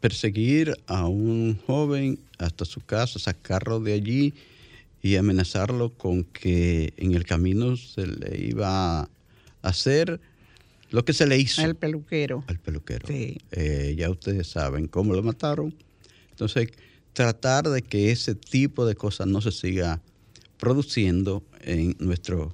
perseguir 0.00 0.74
a 0.86 1.06
un 1.06 1.58
joven 1.66 2.18
hasta 2.38 2.64
su 2.64 2.80
casa, 2.80 3.18
sacarlo 3.18 3.80
de 3.80 3.92
allí 3.92 4.34
y 5.02 5.16
amenazarlo 5.16 5.90
con 5.90 6.24
que 6.24 6.92
en 6.96 7.14
el 7.14 7.24
camino 7.24 7.76
se 7.76 8.06
le 8.06 8.46
iba 8.46 9.00
a 9.00 9.08
hacer 9.62 10.20
lo 10.90 11.04
que 11.04 11.12
se 11.12 11.26
le 11.26 11.38
hizo. 11.38 11.62
Al 11.62 11.74
peluquero. 11.74 12.44
Al 12.46 12.58
peluquero. 12.58 13.06
Sí. 13.06 13.38
Eh, 13.52 13.94
ya 13.96 14.10
ustedes 14.10 14.46
saben 14.48 14.86
cómo 14.86 15.14
lo 15.14 15.22
mataron. 15.22 15.74
Entonces, 16.30 16.68
tratar 17.12 17.68
de 17.68 17.82
que 17.82 18.10
ese 18.10 18.34
tipo 18.34 18.86
de 18.86 18.94
cosas 18.94 19.26
no 19.26 19.40
se 19.40 19.50
siga 19.50 20.00
produciendo 20.58 21.42
en 21.66 21.96
nuestros 21.98 22.52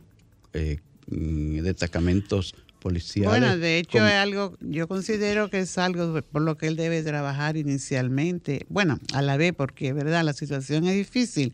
eh, 0.52 0.78
mm, 1.06 1.60
destacamentos 1.60 2.54
policiales. 2.80 3.30
Bueno, 3.30 3.56
de 3.56 3.78
hecho 3.78 4.04
es 4.04 4.14
algo, 4.14 4.56
yo 4.60 4.88
considero 4.88 5.48
que 5.48 5.60
es 5.60 5.78
algo 5.78 6.20
por 6.22 6.42
lo 6.42 6.56
que 6.56 6.66
él 6.66 6.76
debe 6.76 7.02
trabajar 7.02 7.56
inicialmente. 7.56 8.66
Bueno, 8.68 8.98
a 9.12 9.22
la 9.22 9.36
vez, 9.36 9.52
porque 9.52 9.92
verdad, 9.92 10.24
la 10.24 10.32
situación 10.32 10.84
es 10.88 10.94
difícil, 10.94 11.52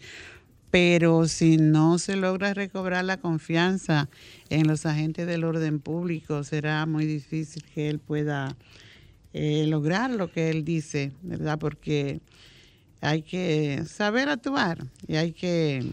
pero 0.71 1.29
si 1.29 1.59
no 1.59 1.99
se 1.99 2.17
logra 2.17 2.55
recobrar 2.55 3.05
la 3.05 3.19
confianza 3.19 4.09
en 4.49 4.67
los 4.67 4.87
agentes 4.87 5.27
del 5.27 5.45
orden 5.45 5.81
público, 5.81 6.45
será 6.45 6.87
muy 6.87 7.05
difícil 7.05 7.63
que 7.75 7.91
él 7.91 7.99
pueda 7.99 8.57
eh, 9.35 9.67
lograr 9.67 10.11
lo 10.11 10.33
que 10.33 10.51
él 10.51 10.65
dice, 10.65 11.13
¿verdad? 11.23 11.59
Porque 11.59 12.21
hay 13.01 13.23
que 13.23 13.85
saber 13.87 14.29
actuar 14.29 14.85
y 15.07 15.17
hay 15.17 15.33
que 15.33 15.85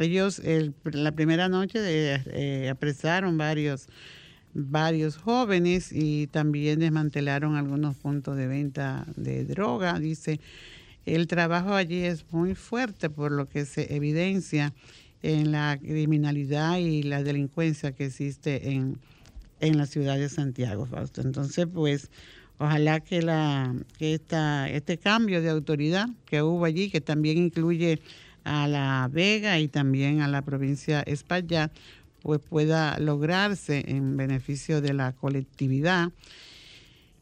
ellos 0.00 0.40
la 0.84 1.12
primera 1.12 1.48
noche 1.48 1.80
de, 1.80 2.20
eh, 2.26 2.68
apresaron 2.70 3.36
varios 3.36 3.88
varios 4.54 5.16
jóvenes 5.16 5.90
y 5.92 6.28
también 6.28 6.78
desmantelaron 6.78 7.56
algunos 7.56 7.96
puntos 7.96 8.36
de 8.36 8.46
venta 8.46 9.04
de 9.16 9.44
droga 9.44 9.98
dice 9.98 10.40
el 11.06 11.26
trabajo 11.26 11.74
allí 11.74 12.04
es 12.04 12.24
muy 12.30 12.54
fuerte 12.54 13.10
por 13.10 13.32
lo 13.32 13.48
que 13.48 13.66
se 13.66 13.94
evidencia 13.94 14.72
en 15.24 15.52
la 15.52 15.78
criminalidad 15.80 16.76
y 16.76 17.02
la 17.02 17.22
delincuencia 17.22 17.92
que 17.92 18.06
existe 18.06 18.72
en, 18.72 18.98
en 19.60 19.78
la 19.78 19.86
ciudad 19.86 20.18
de 20.18 20.28
Santiago, 20.28 20.84
Fausto. 20.84 21.22
Entonces, 21.22 21.66
pues, 21.66 22.10
ojalá 22.58 23.00
que, 23.00 23.22
la, 23.22 23.74
que 23.98 24.14
esta, 24.14 24.68
este 24.68 24.98
cambio 24.98 25.42
de 25.42 25.50
autoridad 25.50 26.08
que 26.24 26.42
hubo 26.42 26.64
allí, 26.64 26.90
que 26.90 27.00
también 27.00 27.38
incluye 27.38 28.00
a 28.44 28.68
La 28.68 29.08
Vega 29.12 29.58
y 29.58 29.68
también 29.68 30.20
a 30.20 30.28
la 30.28 30.42
provincia 30.42 31.02
Espaillat, 31.02 31.72
pues 32.22 32.40
pueda 32.40 32.98
lograrse 32.98 33.84
en 33.86 34.16
beneficio 34.16 34.80
de 34.80 34.94
la 34.94 35.12
colectividad 35.12 36.10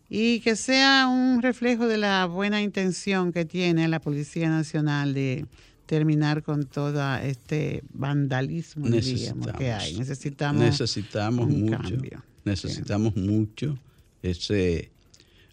y 0.09 0.41
que 0.41 0.57
sea 0.57 1.09
un 1.09 1.41
reflejo 1.41 1.87
de 1.87 1.97
la 1.97 2.27
buena 2.27 2.61
intención 2.61 3.33
que 3.33 3.45
tiene 3.45 3.89
la 3.89 3.99
Policía 3.99 4.51
Nacional 4.51 5.15
de 5.15 5.47
terminar 5.87 6.43
con 6.43 6.67
todo 6.67 7.17
este 7.17 7.83
vandalismo 7.95 8.87
que 9.59 9.73
hay. 9.73 9.97
Necesitamos, 9.97 10.63
necesitamos 10.63 11.49
mucho, 11.49 11.97
necesitamos 12.45 13.17
mucho 13.17 13.79
ese 14.23 14.93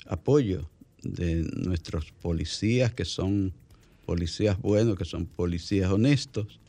apoyo 0.10 0.70
de 1.02 1.48
nuestros 1.56 2.12
policías 2.12 2.94
que 2.94 3.06
son 3.06 3.54
policías 4.06 4.60
buenos, 4.60 4.98
que 4.98 5.06
son 5.06 5.26
policías 5.26 5.90
honestos, 5.90 6.60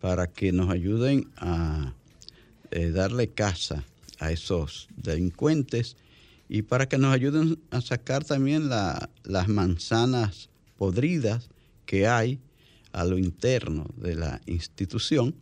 para 0.00 0.28
que 0.28 0.52
nos 0.52 0.70
ayuden 0.70 1.28
a 1.36 1.92
eh, 2.70 2.90
darle 2.90 3.28
casa 3.28 3.84
a 4.18 4.32
esos 4.32 4.88
delincuentes 4.96 5.96
y 6.48 6.62
para 6.62 6.88
que 6.88 6.96
nos 6.96 7.12
ayuden 7.12 7.58
a 7.70 7.80
sacar 7.80 8.24
también 8.24 8.68
las 8.68 9.48
manzanas 9.48 10.48
podridas 10.78 11.50
que 11.86 12.06
hay 12.06 12.38
a 12.92 13.04
lo 13.04 13.18
interno 13.18 13.86
de 13.96 14.14
la 14.14 14.40
institución 14.46 15.34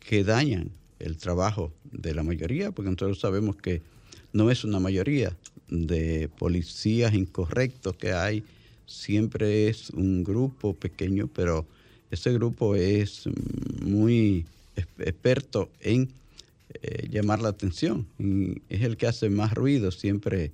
que 0.00 0.24
dañan 0.24 0.70
el 0.98 1.16
trabajo 1.16 1.72
de 1.84 2.14
la 2.14 2.22
mayoría, 2.22 2.72
porque 2.72 2.90
nosotros 2.90 3.20
sabemos 3.20 3.56
que 3.56 3.82
no 4.34 4.50
es 4.50 4.64
una 4.64 4.80
mayoría 4.80 5.34
de 5.68 6.28
policías 6.38 7.14
incorrectos 7.14 7.96
que 7.96 8.12
hay, 8.12 8.44
siempre 8.84 9.68
es 9.68 9.90
un 9.90 10.22
grupo 10.24 10.74
pequeño, 10.74 11.28
pero 11.28 11.64
ese 12.10 12.32
grupo 12.32 12.74
es 12.74 13.28
muy 13.80 14.44
experto 14.76 15.70
en 15.80 16.10
eh, 16.82 17.08
llamar 17.10 17.40
la 17.40 17.48
atención. 17.48 18.06
es 18.68 18.82
el 18.82 18.96
que 18.96 19.06
hace 19.06 19.30
más 19.30 19.54
ruido 19.54 19.90
siempre 19.92 20.50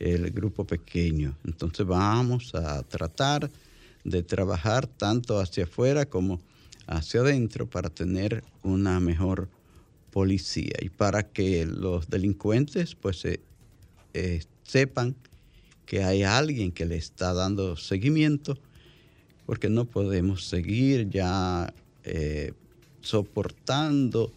el 0.00 0.30
grupo 0.30 0.64
pequeño. 0.64 1.36
Entonces 1.44 1.86
vamos 1.86 2.54
a 2.54 2.82
tratar 2.82 3.48
de 4.02 4.22
trabajar 4.24 4.88
tanto 4.88 5.38
hacia 5.38 5.64
afuera 5.64 6.04
como 6.04 6.40
hacia 6.86 7.20
adentro 7.20 7.66
para 7.66 7.88
tener 7.90 8.42
una 8.62 8.98
mejor 8.98 9.48
policía 10.14 10.74
y 10.80 10.90
para 10.90 11.24
que 11.24 11.66
los 11.66 12.08
delincuentes 12.08 12.94
pues 12.94 13.24
eh, 13.24 14.40
sepan 14.62 15.16
que 15.86 16.04
hay 16.04 16.22
alguien 16.22 16.70
que 16.70 16.86
le 16.86 16.94
está 16.94 17.34
dando 17.34 17.76
seguimiento 17.76 18.56
porque 19.44 19.68
no 19.68 19.86
podemos 19.86 20.44
seguir 20.44 21.10
ya 21.10 21.74
eh, 22.04 22.52
soportando 23.00 24.32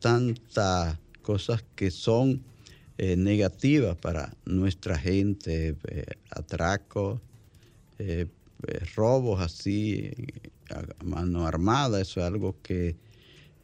tantas 0.00 0.98
cosas 1.22 1.62
que 1.76 1.92
son 1.92 2.42
eh, 2.98 3.14
negativas 3.14 3.96
para 3.96 4.34
nuestra 4.44 4.98
gente, 4.98 5.76
atracos, 6.30 7.20
robos 8.96 9.40
así, 9.40 10.10
mano 11.04 11.46
armada, 11.46 12.00
eso 12.00 12.18
es 12.18 12.26
algo 12.26 12.56
que 12.64 12.96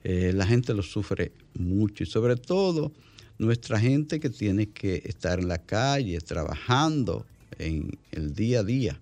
la 0.09 0.47
gente 0.47 0.73
lo 0.73 0.83
sufre 0.83 1.33
mucho 1.55 2.05
y 2.05 2.07
sobre 2.07 2.37
todo 2.37 2.93
nuestra 3.39 3.81
gente 3.81 4.21
que 4.21 4.31
tiene 4.31 4.69
que 4.69 5.03
estar 5.05 5.41
en 5.41 5.49
la 5.49 5.59
calle 5.59 6.21
trabajando 6.21 7.27
en 7.59 7.99
el 8.13 8.35
día 8.35 8.61
a 8.61 8.65
día. 8.65 9.01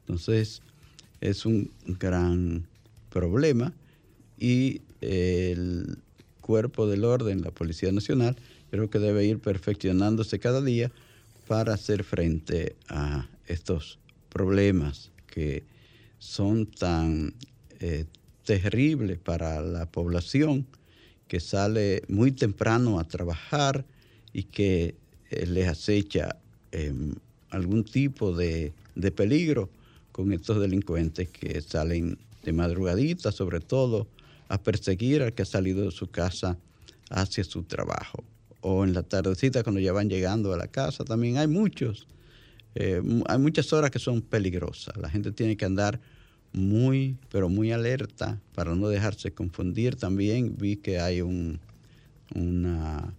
Entonces 0.00 0.62
es 1.20 1.44
un 1.44 1.70
gran 1.84 2.66
problema 3.10 3.72
y 4.38 4.80
el 5.00 5.98
cuerpo 6.40 6.86
del 6.86 7.04
orden, 7.04 7.42
la 7.42 7.50
Policía 7.50 7.92
Nacional, 7.92 8.36
creo 8.70 8.88
que 8.88 8.98
debe 8.98 9.26
ir 9.26 9.38
perfeccionándose 9.38 10.38
cada 10.38 10.62
día 10.62 10.90
para 11.46 11.74
hacer 11.74 12.04
frente 12.04 12.76
a 12.88 13.28
estos 13.46 13.98
problemas 14.28 15.10
que 15.26 15.64
son 16.18 16.66
tan 16.66 17.34
eh, 17.80 18.06
terribles 18.48 19.18
para 19.18 19.60
la 19.60 19.84
población 19.84 20.66
que 21.26 21.38
sale 21.38 22.02
muy 22.08 22.32
temprano 22.32 22.98
a 22.98 23.04
trabajar 23.04 23.84
y 24.32 24.44
que 24.44 24.94
eh, 25.30 25.46
les 25.46 25.68
acecha 25.68 26.38
em, 26.72 27.14
algún 27.50 27.84
tipo 27.84 28.34
de, 28.34 28.72
de 28.94 29.10
peligro 29.10 29.68
con 30.12 30.32
estos 30.32 30.58
delincuentes 30.60 31.28
que 31.28 31.60
salen 31.60 32.16
de 32.42 32.52
madrugadita, 32.54 33.32
sobre 33.32 33.60
todo 33.60 34.06
a 34.48 34.56
perseguir 34.62 35.22
al 35.22 35.34
que 35.34 35.42
ha 35.42 35.44
salido 35.44 35.84
de 35.84 35.90
su 35.90 36.06
casa 36.10 36.56
hacia 37.10 37.44
su 37.44 37.64
trabajo. 37.64 38.24
O 38.62 38.82
en 38.84 38.94
la 38.94 39.02
tardecita 39.02 39.62
cuando 39.62 39.80
ya 39.80 39.92
van 39.92 40.08
llegando 40.08 40.54
a 40.54 40.56
la 40.56 40.68
casa, 40.68 41.04
también 41.04 41.36
hay 41.36 41.48
muchos, 41.48 42.06
eh, 42.74 43.02
hay 43.26 43.38
muchas 43.38 43.74
horas 43.74 43.90
que 43.90 43.98
son 43.98 44.22
peligrosas. 44.22 44.96
La 44.96 45.10
gente 45.10 45.32
tiene 45.32 45.54
que 45.58 45.66
andar 45.66 46.00
muy, 46.52 47.16
pero 47.30 47.48
muy 47.48 47.72
alerta 47.72 48.40
para 48.54 48.74
no 48.74 48.88
dejarse 48.88 49.32
confundir. 49.32 49.96
También 49.96 50.56
vi 50.56 50.76
que 50.76 50.98
hay 50.98 51.20
un, 51.20 51.60
una 52.34 53.14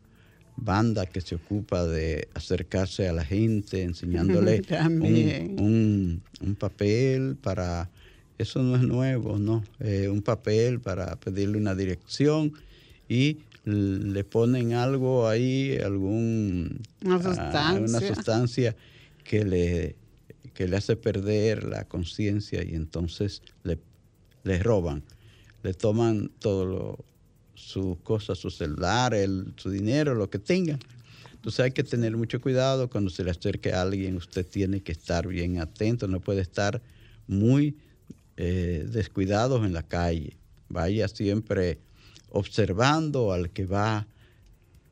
banda 0.56 1.06
que 1.06 1.22
se 1.22 1.36
ocupa 1.36 1.86
de 1.86 2.28
acercarse 2.34 3.08
a 3.08 3.14
la 3.14 3.24
gente, 3.24 3.84
enseñándole 3.84 4.62
un, 4.90 6.22
un, 6.42 6.56
papel 6.56 7.36
para 7.36 7.90
eso 8.38 8.64
no 8.64 8.76
es 8.76 8.84
nuevo, 8.84 9.38
¿no? 9.38 9.64
Eh, 9.80 10.08
un 10.10 10.22
papel 10.22 10.80
para 10.80 11.16
pedirle 11.18 11.58
una 11.58 11.76
dirección 11.76 12.54
y 13.08 13.40
le 13.66 14.24
ponen 14.24 14.74
algo 14.74 15.28
ahí, 15.28 15.78
algún, 15.84 16.80
una 17.04 17.16
ah, 17.16 17.24
sustancia, 17.24 17.80
una 17.80 18.00
sustancia 18.16 18.76
que, 19.24 19.44
le, 19.44 19.96
le 20.68 20.78
hace 20.78 20.96
perder 20.96 21.64
la 21.64 21.86
conciencia 21.86 22.64
y 22.64 22.76
entonces 22.76 23.42
le, 23.64 24.60
roban, 24.60 25.04
le 25.64 25.74
toman 25.74 26.30
todo 26.40 27.06
sus 27.56 27.98
cosas, 28.00 28.38
su 28.38 28.50
celular, 28.50 29.14
el, 29.14 29.54
su 29.58 29.70
dinero, 29.70 30.16
lo 30.16 30.30
que 30.30 30.40
tengan. 30.40 30.80
Entonces 31.34 31.62
hay 31.62 31.72
que 31.72 31.84
tener 31.84 32.18
mucho 32.18 32.42
cuidado 32.42 32.90
cuando 32.90 33.10
se 33.10 33.24
le 33.24 33.32
acerque 33.32 33.72
a 33.72 33.82
alguien, 33.82 34.18
usted 34.18 34.46
tiene 34.46 34.82
que 34.82 34.92
estar 34.92 35.28
bien 35.28 35.60
atento, 35.60 36.08
no 36.08 36.20
puede 36.20 36.42
estar 36.42 36.82
muy 37.28 37.78
eh, 38.36 38.86
descuidados 38.92 39.66
en 39.66 39.74
la 39.74 39.84
calle. 39.84 40.36
Vaya 40.68 41.08
siempre 41.08 41.80
observando 42.30 43.32
al 43.32 43.52
que 43.52 43.66
va 43.66 44.08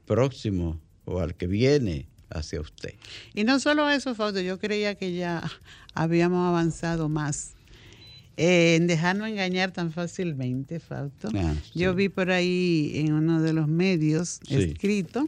próximo 0.05 0.80
o 1.05 1.20
al 1.20 1.36
que 1.36 1.47
viene 1.47 2.07
hacia 2.30 2.61
usted. 2.61 2.95
Y 3.34 3.43
no 3.43 3.59
solo 3.59 3.89
eso, 3.89 4.15
Fausto, 4.15 4.41
yo 4.41 4.59
creía 4.59 4.95
que 4.95 5.13
ya 5.13 5.43
habíamos 5.93 6.47
avanzado 6.47 7.09
más 7.09 7.53
en 8.38 8.86
dejarnos 8.86 9.28
engañar 9.28 9.71
tan 9.71 9.91
fácilmente, 9.91 10.80
Fausto. 10.80 11.30
Ah, 11.36 11.55
yo 11.73 11.95
vi 11.95 12.09
por 12.09 12.30
ahí 12.30 12.91
en 12.95 13.13
uno 13.13 13.41
de 13.41 13.53
los 13.53 13.67
medios 13.67 14.39
escrito 14.47 15.28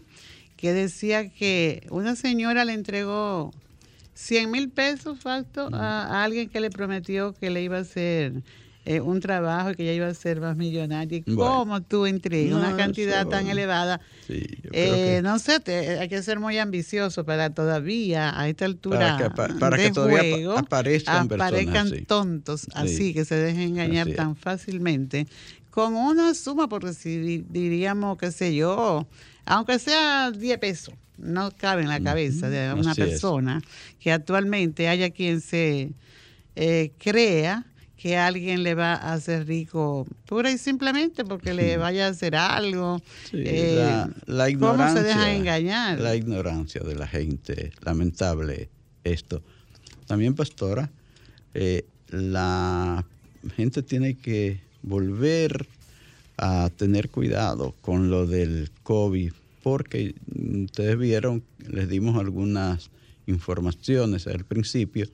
que 0.56 0.74
decía 0.74 1.30
que 1.30 1.88
una 1.90 2.16
señora 2.16 2.66
le 2.66 2.74
entregó 2.74 3.52
100 4.14 4.52
mil 4.52 4.70
pesos, 4.70 5.18
Facto, 5.20 5.70
a, 5.74 6.24
alguien 6.24 6.50
que 6.50 6.60
le 6.60 6.70
prometió 6.70 7.34
que 7.34 7.50
le 7.50 7.64
iba 7.64 7.78
a 7.78 7.82
hacer 7.82 8.44
eh, 8.90 9.02
un 9.02 9.20
trabajo 9.20 9.76
que 9.76 9.86
ya 9.86 9.94
iba 9.94 10.08
a 10.08 10.14
ser 10.16 10.42
más 10.42 10.58
millonario. 10.58 11.22
¿Cómo 11.36 11.80
tú 11.84 12.08
entregas 12.08 12.58
una 12.58 12.76
cantidad 12.76 13.28
tan 13.28 13.48
elevada? 13.48 14.02
Eh, 14.28 15.22
no 15.22 15.38
sé, 15.38 15.62
hay 16.00 16.10
que 16.10 16.24
ser 16.24 16.40
muy 16.40 16.58
ambicioso 16.58 17.24
para 17.24 17.52
todavía 17.52 18.34
a 18.36 18.50
esta 18.50 18.66
altura 18.66 19.32
para 19.60 19.78
que, 19.78 19.92
juego 19.92 20.58
aparezcan, 20.58 21.28
tontos 22.08 22.66
así, 22.74 23.14
que 23.14 23.26
se 23.26 23.36
dejen 23.36 23.78
engañar 23.78 24.10
tan 24.16 24.36
fácilmente 24.36 25.28
con 25.70 25.94
una 25.94 26.34
suma, 26.34 26.68
por 26.68 26.82
recibir, 26.82 27.46
diríamos, 27.48 28.18
qué 28.18 28.32
sé 28.32 28.56
yo, 28.56 29.08
aunque 29.46 29.78
sea 29.78 30.32
10 30.32 30.58
pesos 30.58 30.96
no 31.20 31.52
cabe 31.52 31.84
en 31.84 31.90
la 31.90 32.00
cabeza 32.00 32.50
de 32.50 32.74
una 32.74 32.96
persona 32.96 33.62
que 34.00 34.12
actualmente 34.12 34.88
haya 34.88 35.12
quien 35.12 35.42
se 35.42 35.92
eh, 36.56 36.92
crea 36.98 37.66
que 38.00 38.16
alguien 38.16 38.64
le 38.64 38.76
va 38.76 38.94
a 38.94 39.14
hacer 39.14 39.46
rico 39.46 40.08
pura 40.26 40.50
y 40.50 40.58
simplemente 40.58 41.26
porque 41.26 41.54
le 41.54 41.76
vaya 41.76 42.08
a 42.08 42.10
hacer 42.10 42.34
algo. 42.34 43.02
Eh, 43.34 44.06
la, 44.26 44.50
ignorancia, 44.50 44.88
¿Cómo 44.88 44.98
se 44.98 45.04
deja 45.04 45.34
engañar? 45.34 46.00
La 46.00 46.16
ignorancia 46.16 46.82
de 46.82 46.96
la 46.96 47.08
gente, 47.08 47.74
lamentable 47.82 48.70
esto. 49.04 49.42
También, 50.08 50.34
pastora, 50.34 50.90
eh, 51.54 51.86
la 52.08 53.06
gente 53.58 53.84
tiene 53.84 54.16
que 54.16 54.62
volver 54.82 55.68
a 56.38 56.70
tener 56.78 57.10
cuidado 57.10 57.76
con 57.82 58.10
lo 58.10 58.26
del 58.26 58.72
COVID 58.84 59.34
porque 59.62 60.16
ustedes 60.64 60.98
vieron, 60.98 61.44
les 61.68 61.90
dimos 61.90 62.18
algunas 62.18 62.92
informaciones 63.28 64.26
al 64.26 64.46
principio 64.46 65.06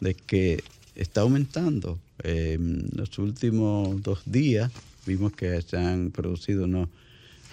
de 0.00 0.14
que 0.14 0.64
está 0.96 1.20
aumentando. 1.20 2.00
En 2.28 2.88
los 2.92 3.20
últimos 3.20 4.02
dos 4.02 4.22
días 4.26 4.72
vimos 5.06 5.32
que 5.32 5.62
se 5.62 5.76
han 5.76 6.10
producido 6.10 6.64
unos 6.64 6.88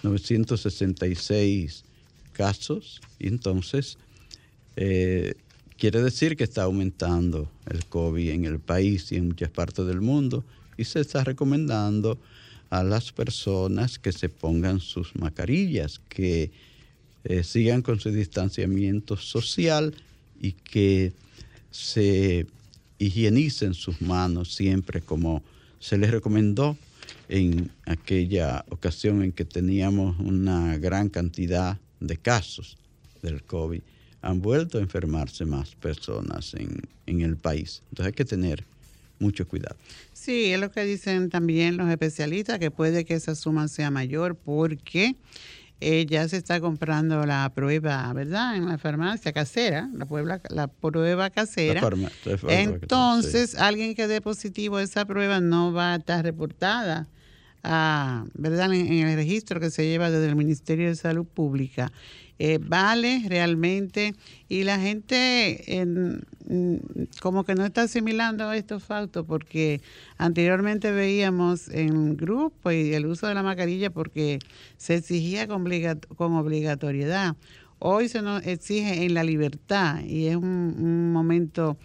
966 0.02 1.84
casos 2.32 3.00
y 3.20 3.28
entonces 3.28 3.98
eh, 4.74 5.34
quiere 5.78 6.02
decir 6.02 6.36
que 6.36 6.42
está 6.42 6.64
aumentando 6.64 7.48
el 7.70 7.86
COVID 7.86 8.30
en 8.30 8.46
el 8.46 8.58
país 8.58 9.12
y 9.12 9.16
en 9.16 9.28
muchas 9.28 9.50
partes 9.50 9.86
del 9.86 10.00
mundo 10.00 10.44
y 10.76 10.82
se 10.82 10.98
está 10.98 11.22
recomendando 11.22 12.18
a 12.68 12.82
las 12.82 13.12
personas 13.12 14.00
que 14.00 14.10
se 14.10 14.28
pongan 14.28 14.80
sus 14.80 15.14
mascarillas, 15.14 16.00
que 16.08 16.50
eh, 17.22 17.44
sigan 17.44 17.80
con 17.82 18.00
su 18.00 18.10
distanciamiento 18.10 19.16
social 19.16 19.94
y 20.40 20.50
que 20.50 21.12
se 21.70 22.48
higienicen 22.98 23.74
sus 23.74 24.00
manos 24.00 24.54
siempre 24.54 25.00
como 25.00 25.42
se 25.78 25.98
les 25.98 26.10
recomendó 26.10 26.76
en 27.28 27.70
aquella 27.86 28.64
ocasión 28.70 29.22
en 29.22 29.32
que 29.32 29.44
teníamos 29.44 30.18
una 30.20 30.78
gran 30.78 31.08
cantidad 31.08 31.78
de 32.00 32.16
casos 32.16 32.76
del 33.22 33.42
COVID 33.42 33.80
han 34.22 34.40
vuelto 34.40 34.78
a 34.78 34.80
enfermarse 34.80 35.44
más 35.44 35.74
personas 35.74 36.54
en, 36.54 36.80
en 37.06 37.20
el 37.20 37.36
país. 37.36 37.82
Entonces 37.90 38.06
hay 38.06 38.12
que 38.14 38.24
tener 38.24 38.64
mucho 39.18 39.46
cuidado. 39.46 39.76
Sí, 40.12 40.46
es 40.46 40.58
lo 40.58 40.70
que 40.70 40.84
dicen 40.84 41.28
también 41.28 41.76
los 41.76 41.90
especialistas, 41.90 42.58
que 42.58 42.70
puede 42.70 43.04
que 43.04 43.14
esa 43.14 43.34
suma 43.34 43.68
sea 43.68 43.90
mayor 43.90 44.34
porque 44.34 45.16
eh, 45.84 46.06
ya 46.06 46.26
se 46.28 46.38
está 46.38 46.60
comprando 46.60 47.26
la 47.26 47.52
prueba, 47.54 48.10
¿verdad? 48.14 48.56
En 48.56 48.66
la 48.66 48.78
farmacia 48.78 49.32
casera, 49.32 49.90
la, 49.92 50.06
prueba, 50.06 50.40
la 50.48 50.68
prueba 50.68 51.28
casera. 51.28 51.82
Entonces, 52.48 53.54
alguien 53.54 53.94
que 53.94 54.06
dé 54.06 54.22
positivo 54.22 54.78
a 54.78 54.82
esa 54.82 55.04
prueba 55.04 55.40
no 55.40 55.74
va 55.74 55.92
a 55.92 55.96
estar 55.96 56.24
reportada. 56.24 57.06
Ah, 57.62 58.24
¿verdad? 58.32 58.72
En, 58.72 58.86
en, 58.92 59.08
el 59.08 59.16
registro 59.16 59.60
que 59.60 59.70
se 59.70 59.86
lleva 59.86 60.10
desde 60.10 60.28
el 60.28 60.36
Ministerio 60.36 60.88
de 60.88 60.96
Salud 60.96 61.26
Pública. 61.26 61.92
Eh, 62.40 62.58
vale 62.60 63.22
realmente 63.28 64.14
y 64.48 64.64
la 64.64 64.80
gente 64.80 65.78
en, 65.78 66.26
mm, 66.48 66.76
como 67.22 67.44
que 67.44 67.54
no 67.54 67.64
está 67.64 67.82
asimilando 67.82 68.52
estos 68.52 68.82
factos 68.82 69.24
porque 69.24 69.80
anteriormente 70.18 70.90
veíamos 70.90 71.68
en 71.68 72.16
grupo 72.16 72.72
y 72.72 72.92
el 72.92 73.06
uso 73.06 73.28
de 73.28 73.34
la 73.34 73.44
mascarilla 73.44 73.90
porque 73.90 74.40
se 74.78 74.96
exigía 74.96 75.46
con, 75.46 75.62
obligatoriedad. 76.34 77.36
Hoy 77.78 78.08
se 78.08 78.20
nos 78.20 78.44
exige 78.44 79.04
en 79.04 79.14
la 79.14 79.22
libertad 79.22 80.00
y 80.02 80.26
es 80.26 80.36
un 80.36 81.12
momento 81.12 81.78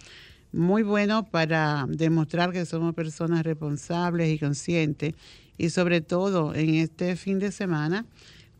muy 0.52 0.82
bueno 0.82 1.30
para 1.30 1.86
demostrar 1.88 2.50
que 2.50 2.66
somos 2.66 2.94
personas 2.94 3.44
responsables 3.44 4.28
y 4.30 4.38
conscientes 4.38 5.14
y 5.58 5.70
sobre 5.70 6.00
todo 6.00 6.54
en 6.54 6.74
este 6.74 7.14
fin 7.14 7.38
de 7.38 7.52
semana 7.52 8.04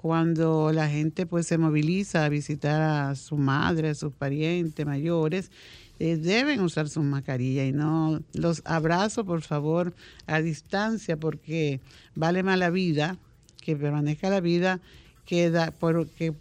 cuando 0.00 0.72
la 0.72 0.88
gente 0.88 1.26
pues 1.26 1.46
se 1.46 1.58
moviliza 1.58 2.24
a 2.24 2.30
visitar 2.30 2.80
a 2.80 3.14
su 3.14 3.36
madre, 3.36 3.90
a 3.90 3.94
sus 3.94 4.14
parientes 4.14 4.86
mayores, 4.86 5.50
eh, 5.98 6.16
deben 6.16 6.60
usar 6.60 6.88
sus 6.88 7.04
mascarillas 7.04 7.68
y 7.68 7.72
no 7.72 8.22
los 8.32 8.62
abrazo 8.64 9.26
por 9.26 9.42
favor 9.42 9.94
a 10.26 10.40
distancia 10.40 11.18
porque 11.18 11.82
vale 12.14 12.42
más 12.42 12.58
la 12.58 12.70
vida 12.70 13.18
que 13.60 13.76
permanezca 13.76 14.30
la 14.30 14.40
vida 14.40 14.80
queda 15.30 15.70
porque 15.70 16.34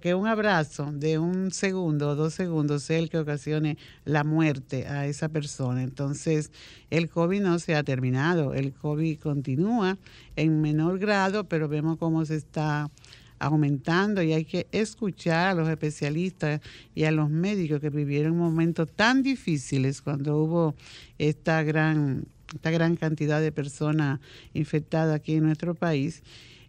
que, 0.00 0.14
un 0.14 0.26
abrazo 0.26 0.90
de 0.90 1.18
un 1.18 1.50
segundo 1.50 2.08
o 2.08 2.14
dos 2.14 2.32
segundos 2.32 2.82
sea 2.82 2.98
el 2.98 3.10
que 3.10 3.18
ocasione 3.18 3.76
la 4.06 4.24
muerte 4.24 4.86
a 4.86 5.06
esa 5.06 5.28
persona. 5.28 5.82
Entonces, 5.82 6.50
el 6.88 7.10
COVID 7.10 7.42
no 7.42 7.58
se 7.58 7.74
ha 7.74 7.82
terminado, 7.82 8.54
el 8.54 8.72
COVID 8.72 9.18
continúa 9.18 9.98
en 10.36 10.62
menor 10.62 10.98
grado, 10.98 11.44
pero 11.44 11.68
vemos 11.68 11.98
cómo 11.98 12.24
se 12.24 12.36
está 12.36 12.90
aumentando 13.38 14.22
y 14.22 14.32
hay 14.32 14.46
que 14.46 14.68
escuchar 14.72 15.48
a 15.48 15.54
los 15.54 15.68
especialistas 15.68 16.62
y 16.94 17.04
a 17.04 17.10
los 17.10 17.28
médicos 17.28 17.78
que 17.78 17.90
vivieron 17.90 18.38
momentos 18.38 18.88
tan 18.90 19.22
difíciles 19.22 20.00
cuando 20.00 20.38
hubo 20.38 20.74
esta 21.18 21.62
gran, 21.62 22.24
esta 22.54 22.70
gran 22.70 22.96
cantidad 22.96 23.42
de 23.42 23.52
personas 23.52 24.18
infectadas 24.54 25.14
aquí 25.14 25.34
en 25.34 25.44
nuestro 25.44 25.74
país 25.74 26.22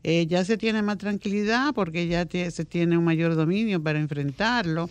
eh, 0.08 0.28
ya 0.28 0.45
se 0.45 0.56
tiene 0.56 0.84
más 0.84 0.99
tranquilidad 0.99 1.74
porque 1.74 2.08
ya 2.08 2.28
se 2.30 2.64
tiene 2.64 2.95
un 2.95 3.03
mayor 3.03 3.34
dominio 3.34 3.82
para 3.82 3.97
enfrentarlo. 3.97 4.88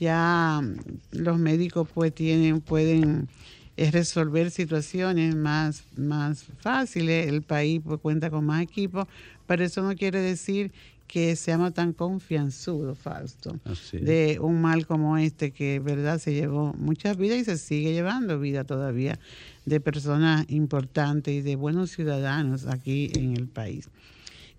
Ya 0.00 0.60
mm, 0.60 0.76
los 1.12 1.38
médicos 1.38 1.88
pues 1.94 2.12
tienen, 2.12 2.60
pueden 2.60 3.28
eh, 3.76 3.92
resolver 3.92 4.50
situaciones 4.50 5.36
más, 5.36 5.84
más 5.96 6.42
fáciles. 6.58 7.28
El 7.28 7.42
país 7.42 7.82
pues, 7.84 8.00
cuenta 8.00 8.30
con 8.30 8.44
más 8.44 8.62
equipos, 8.62 9.06
pero 9.46 9.62
eso 9.62 9.80
no 9.80 9.94
quiere 9.94 10.18
decir 10.18 10.72
que 11.06 11.36
seamos 11.36 11.72
tan 11.72 11.92
confianzudos, 11.92 12.98
Fausto, 12.98 13.60
de 13.92 14.38
un 14.40 14.60
mal 14.60 14.86
como 14.88 15.18
este 15.18 15.52
que, 15.52 15.78
verdad, 15.78 16.18
se 16.18 16.34
llevó 16.34 16.72
muchas 16.72 17.16
vidas 17.16 17.38
y 17.38 17.44
se 17.44 17.58
sigue 17.58 17.92
llevando 17.92 18.40
vida 18.40 18.64
todavía 18.64 19.20
de 19.66 19.78
personas 19.78 20.46
importantes 20.48 21.32
y 21.32 21.42
de 21.42 21.54
buenos 21.54 21.90
ciudadanos 21.90 22.66
aquí 22.66 23.12
en 23.14 23.36
el 23.36 23.46
país. 23.46 23.88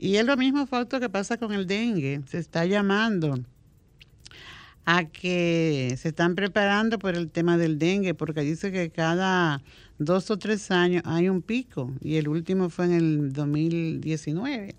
Y 0.03 0.17
es 0.17 0.25
lo 0.25 0.35
mismo, 0.35 0.67
Fausto, 0.67 0.99
que 0.99 1.07
pasa 1.07 1.37
con 1.37 1.53
el 1.53 1.65
dengue. 1.65 2.19
Se 2.27 2.37
está 2.37 2.65
llamando 2.65 3.39
a 4.83 5.05
que 5.05 5.95
se 5.97 6.09
están 6.09 6.35
preparando 6.35 6.99
por 6.99 7.15
el 7.15 7.29
tema 7.29 7.57
del 7.57 7.79
dengue, 7.79 8.13
porque 8.13 8.41
dice 8.41 8.73
que 8.73 8.89
cada 8.89 9.63
dos 9.99 10.29
o 10.29 10.37
tres 10.37 10.71
años 10.71 11.03
hay 11.05 11.29
un 11.29 11.41
pico 11.41 11.89
y 12.01 12.17
el 12.17 12.27
último 12.27 12.69
fue 12.69 12.87
en 12.87 12.91
el 12.91 13.31
2019. 13.31 14.75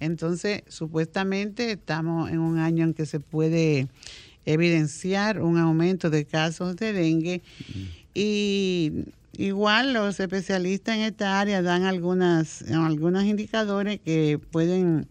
Entonces, 0.00 0.64
supuestamente 0.68 1.72
estamos 1.72 2.30
en 2.30 2.40
un 2.40 2.58
año 2.58 2.84
en 2.84 2.92
que 2.92 3.06
se 3.06 3.20
puede 3.20 3.88
evidenciar 4.44 5.40
un 5.40 5.56
aumento 5.56 6.10
de 6.10 6.26
casos 6.26 6.76
de 6.76 6.92
dengue 6.92 7.40
y 8.12 9.06
Igual 9.38 9.92
los 9.92 10.18
especialistas 10.18 10.96
en 10.96 11.02
esta 11.02 11.38
área 11.38 11.62
dan 11.62 11.84
algunas, 11.84 12.62
algunos 12.72 13.22
indicadores 13.22 14.00
que 14.04 14.40
pueden 14.50 15.06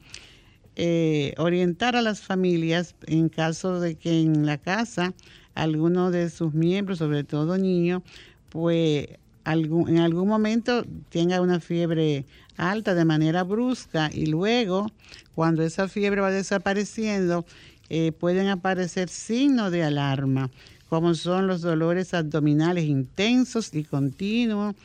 eh, 0.75 1.33
orientar 1.37 1.95
a 1.95 2.01
las 2.01 2.19
familias 2.19 2.93
en 3.05 3.29
caso 3.29 3.79
de 3.79 3.95
que 3.95 4.19
en 4.19 4.45
la 4.45 4.57
casa 4.57 5.13
alguno 5.55 6.11
de 6.11 6.29
sus 6.29 6.53
miembros, 6.53 6.97
sobre 6.97 7.23
todo 7.23 7.57
niños, 7.57 8.01
pues 8.49 9.07
algún, 9.45 9.87
en 9.87 9.99
algún 9.99 10.27
momento 10.27 10.83
tenga 11.07 11.39
una 11.39 11.61
fiebre 11.61 12.25
alta 12.57 12.95
de 12.95 13.05
manera 13.05 13.43
brusca 13.43 14.09
y 14.13 14.25
luego 14.25 14.91
cuando 15.35 15.63
esa 15.63 15.87
fiebre 15.87 16.19
va 16.19 16.31
desapareciendo 16.31 17.45
eh, 17.89 18.11
pueden 18.11 18.49
aparecer 18.49 19.07
signos 19.07 19.71
de 19.71 19.85
alarma 19.85 20.51
como 20.89 21.13
son 21.15 21.47
los 21.47 21.61
dolores 21.61 22.13
abdominales 22.13 22.85
intensos 22.85 23.73
y 23.73 23.83
continuos, 23.83 24.75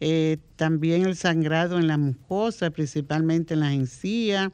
eh, 0.00 0.38
también 0.56 1.06
el 1.06 1.16
sangrado 1.16 1.78
en 1.78 1.86
la 1.86 1.96
mucosa, 1.96 2.70
principalmente 2.70 3.54
en 3.54 3.60
las 3.60 3.72
encías, 3.72 4.50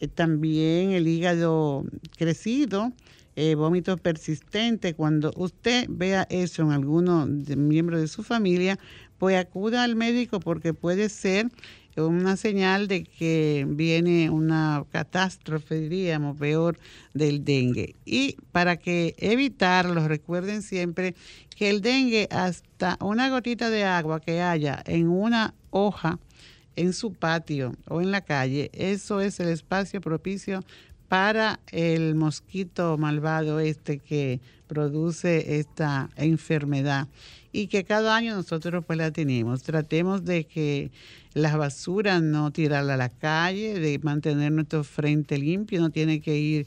eh, 0.00 0.08
también 0.08 0.90
el 0.90 1.08
hígado 1.08 1.84
crecido, 2.18 2.92
eh, 3.36 3.54
vómitos 3.54 3.98
persistentes. 4.00 4.94
Cuando 4.94 5.32
usted 5.36 5.86
vea 5.88 6.26
eso 6.28 6.62
en 6.62 6.72
alguno 6.72 7.26
de 7.26 7.56
miembros 7.56 8.00
de 8.00 8.08
su 8.08 8.22
familia, 8.22 8.78
pues 9.18 9.36
acuda 9.36 9.84
al 9.84 9.96
médico 9.96 10.40
porque 10.40 10.74
puede 10.74 11.08
ser 11.08 11.48
una 11.96 12.36
señal 12.36 12.88
de 12.88 13.04
que 13.04 13.66
viene 13.68 14.30
una 14.30 14.84
catástrofe, 14.90 15.80
diríamos, 15.80 16.36
peor 16.36 16.78
del 17.12 17.44
dengue. 17.44 17.94
Y 18.04 18.36
para 18.52 18.76
que 18.76 19.14
evitarlo, 19.18 20.06
recuerden 20.08 20.62
siempre 20.62 21.14
que 21.56 21.70
el 21.70 21.80
dengue, 21.80 22.28
hasta 22.30 22.96
una 23.00 23.30
gotita 23.30 23.70
de 23.70 23.84
agua 23.84 24.20
que 24.20 24.40
haya 24.40 24.82
en 24.86 25.08
una 25.08 25.54
hoja, 25.70 26.18
en 26.76 26.92
su 26.92 27.12
patio 27.12 27.74
o 27.88 28.00
en 28.00 28.10
la 28.10 28.20
calle, 28.20 28.70
eso 28.72 29.20
es 29.20 29.38
el 29.38 29.48
espacio 29.48 30.00
propicio 30.00 30.64
para 31.08 31.60
el 31.70 32.14
mosquito 32.16 32.98
malvado 32.98 33.60
este 33.60 33.98
que 33.98 34.40
produce 34.66 35.60
esta 35.60 36.10
enfermedad 36.16 37.06
y 37.52 37.68
que 37.68 37.84
cada 37.84 38.16
año 38.16 38.34
nosotros 38.34 38.84
pues 38.84 38.98
la 38.98 39.12
tenemos. 39.12 39.62
Tratemos 39.62 40.24
de 40.24 40.44
que 40.44 40.90
las 41.34 41.56
basuras 41.56 42.22
no 42.22 42.52
tirarla 42.52 42.94
a 42.94 42.96
la 42.96 43.08
calle, 43.08 43.78
de 43.78 43.98
mantener 43.98 44.52
nuestro 44.52 44.84
frente 44.84 45.36
limpio, 45.36 45.80
no 45.80 45.90
tiene 45.90 46.20
que 46.20 46.38
ir 46.38 46.66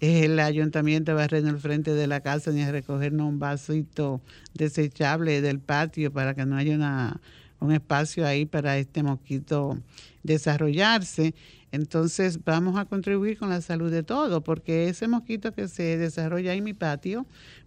el 0.00 0.38
ayuntamiento 0.40 1.12
a 1.12 1.14
barrer 1.14 1.44
el 1.46 1.58
frente 1.58 1.92
de 1.94 2.06
la 2.06 2.20
casa 2.20 2.50
ni 2.50 2.62
a 2.62 2.70
recogernos 2.70 3.28
un 3.28 3.38
vasito 3.38 4.20
desechable 4.54 5.40
del 5.40 5.58
patio 5.58 6.12
para 6.12 6.34
que 6.34 6.44
no 6.44 6.56
haya 6.56 6.74
una, 6.74 7.20
un 7.60 7.72
espacio 7.72 8.26
ahí 8.26 8.46
para 8.46 8.76
este 8.78 9.02
mosquito 9.02 9.78
desarrollarse. 10.22 11.34
Entonces 11.72 12.42
vamos 12.44 12.78
a 12.78 12.84
contribuir 12.84 13.38
con 13.38 13.50
la 13.50 13.60
salud 13.60 13.90
de 13.90 14.02
todos, 14.02 14.42
porque 14.42 14.88
ese 14.88 15.08
mosquito 15.08 15.52
que 15.52 15.68
se 15.68 15.96
desarrolla 15.98 16.54
en 16.54 16.64
mi 16.64 16.74
patio 16.74 17.26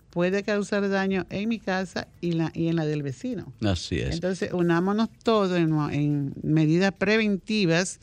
puede 0.10 0.44
causar 0.44 0.88
daño 0.90 1.26
en 1.30 1.50
mi 1.50 1.60
casa 1.60 2.08
y, 2.22 2.34
la, 2.34 2.52
y 2.54 2.68
en 2.68 2.76
la 2.76 2.86
del 2.86 3.04
vecino. 3.04 3.54
Así 3.62 4.00
es. 4.00 4.16
Entonces, 4.16 4.54
unámonos 4.54 5.10
todos 5.24 5.58
en, 5.58 6.34
medidas 6.44 6.94
preventivas, 6.94 8.00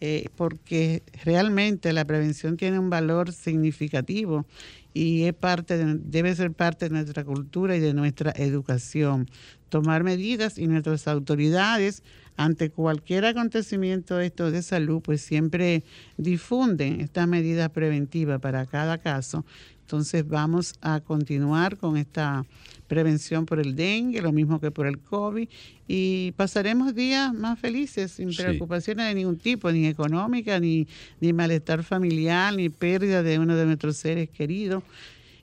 eh, 0.00 0.28
porque 0.36 1.02
realmente 1.24 1.92
la 1.92 2.04
prevención 2.04 2.56
tiene 2.56 2.78
un 2.78 2.90
valor 2.90 3.32
significativo 3.32 4.44
y 4.92 5.24
es 5.24 5.34
parte 5.34 5.82
debe 5.98 6.34
ser 6.34 6.52
parte 6.52 6.88
de 6.88 6.90
nuestra 6.90 7.24
cultura 7.24 7.76
y 7.76 7.80
de 7.80 7.94
nuestra 7.94 8.32
educación. 8.36 9.28
Tomar 9.68 10.04
medidas 10.04 10.56
y 10.56 10.68
nuestras 10.68 11.08
autoridades 11.08 12.02
ante 12.36 12.70
cualquier 12.70 13.24
acontecimiento 13.24 14.20
esto 14.20 14.50
de 14.50 14.62
salud, 14.62 15.00
pues 15.02 15.20
siempre 15.20 15.84
difunden 16.16 17.00
estas 17.00 17.26
medidas 17.28 17.70
preventivas 17.70 18.40
para 18.40 18.66
cada 18.66 18.98
caso 18.98 19.44
entonces 19.84 20.26
vamos 20.26 20.74
a 20.80 21.00
continuar 21.00 21.76
con 21.76 21.98
esta 21.98 22.46
prevención 22.88 23.44
por 23.44 23.60
el 23.60 23.76
dengue, 23.76 24.22
lo 24.22 24.32
mismo 24.32 24.58
que 24.58 24.70
por 24.70 24.86
el 24.86 24.98
COVID, 24.98 25.46
y 25.86 26.32
pasaremos 26.32 26.94
días 26.94 27.34
más 27.34 27.58
felices, 27.58 28.12
sin 28.12 28.34
preocupaciones 28.34 29.06
de 29.08 29.14
ningún 29.14 29.36
tipo, 29.36 29.70
ni 29.70 29.86
económica, 29.86 30.58
ni, 30.58 30.88
ni 31.20 31.34
malestar 31.34 31.82
familiar, 31.84 32.54
ni 32.54 32.70
pérdida 32.70 33.22
de 33.22 33.38
uno 33.38 33.56
de 33.56 33.66
nuestros 33.66 33.98
seres 33.98 34.30
queridos. 34.30 34.82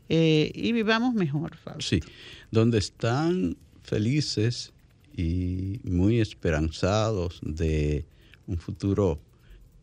eh, 0.10 0.52
y 0.56 0.72
vivamos 0.72 1.14
mejor, 1.14 1.56
Fausto. 1.56 1.82
Sí, 1.88 2.02
donde 2.50 2.80
están 2.80 3.56
felices 3.84 4.74
y 5.16 5.80
muy 5.84 6.20
esperanzados 6.20 7.40
de 7.44 8.06
un 8.48 8.58
futuro 8.58 9.20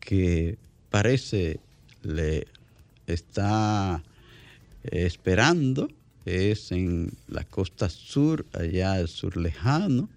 que 0.01 0.57
parece 0.89 1.61
le 2.03 2.45
está 3.07 4.03
esperando 4.83 5.89
es 6.25 6.71
en 6.71 7.11
la 7.27 7.43
costa 7.43 7.89
sur, 7.89 8.45
allá 8.53 8.99
el 8.99 9.07
sur 9.07 9.37
lejano. 9.37 10.09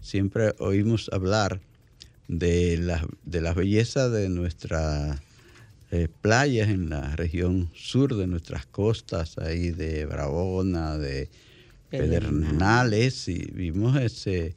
Siempre 0.00 0.54
oímos 0.58 1.10
hablar 1.12 1.60
de 2.28 2.78
la, 2.78 3.06
de 3.24 3.40
la 3.40 3.52
belleza 3.52 4.08
de 4.08 4.28
nuestras 4.28 5.20
eh, 5.90 6.08
playas 6.20 6.68
en 6.68 6.90
la 6.90 7.16
región 7.16 7.70
sur 7.74 8.14
de 8.16 8.26
nuestras 8.26 8.66
costas, 8.66 9.38
ahí 9.38 9.70
de 9.70 10.06
Bravona, 10.06 10.98
de 10.98 11.28
Pedernales, 11.90 13.28
y 13.28 13.50
vimos 13.52 13.96
ese 14.00 14.54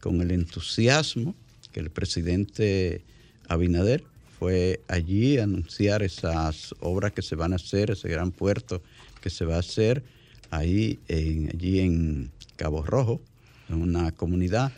con 0.00 0.20
el 0.20 0.30
entusiasmo 0.30 1.34
que 1.72 1.80
el 1.80 1.90
presidente 1.90 3.02
Abinader 3.48 4.04
fue 4.44 4.82
allí 4.88 5.38
anunciar 5.38 6.02
esas 6.02 6.74
obras 6.80 7.12
que 7.12 7.22
se 7.22 7.34
van 7.34 7.54
a 7.54 7.56
hacer, 7.56 7.90
ese 7.90 8.10
gran 8.10 8.30
puerto 8.30 8.82
que 9.22 9.30
se 9.30 9.46
va 9.46 9.56
a 9.56 9.60
hacer 9.60 10.04
ahí 10.50 10.98
en, 11.08 11.48
allí 11.48 11.80
en 11.80 12.30
Cabo 12.56 12.82
Rojo, 12.82 13.22
en 13.70 13.80
una 13.80 14.12
comunidad 14.12 14.70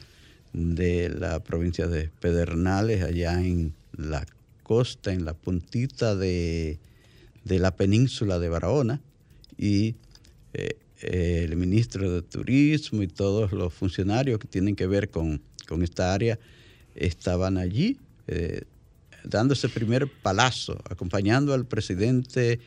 de 0.53 1.09
la 1.09 1.41
provincia 1.41 1.89
de 1.89 2.11
Pedernales, 2.21 3.03
allá 3.03 3.45
en 3.45 3.75
la 3.97 4.25
costa, 4.63 5.13
en 5.13 5.25
la 5.25 5.35
puntita 5.35 6.15
de, 6.15 6.79
la 7.43 7.75
península 7.75 8.39
de 8.39 8.49
Barahona, 8.49 9.01
y 9.59 9.97
eh, 10.55 10.79
el 11.01 11.57
ministro 11.57 12.13
de 12.13 12.23
Turismo 12.23 13.03
y 13.03 13.09
todos 13.09 13.51
los 13.51 13.75
funcionarios 13.75 14.39
que 14.39 14.47
tienen 14.47 14.77
que 14.77 14.87
ver 14.87 15.11
con, 15.11 15.43
esta 15.83 16.15
área 16.15 16.39
estaban 16.95 17.59
allí 17.59 17.99
eh, 18.29 18.63
dando 19.27 19.55
ese 19.55 19.69
primer 19.69 20.09
palazo, 20.09 20.79
acompañando 20.89 21.53
al 21.53 21.67
presidente 21.67 22.61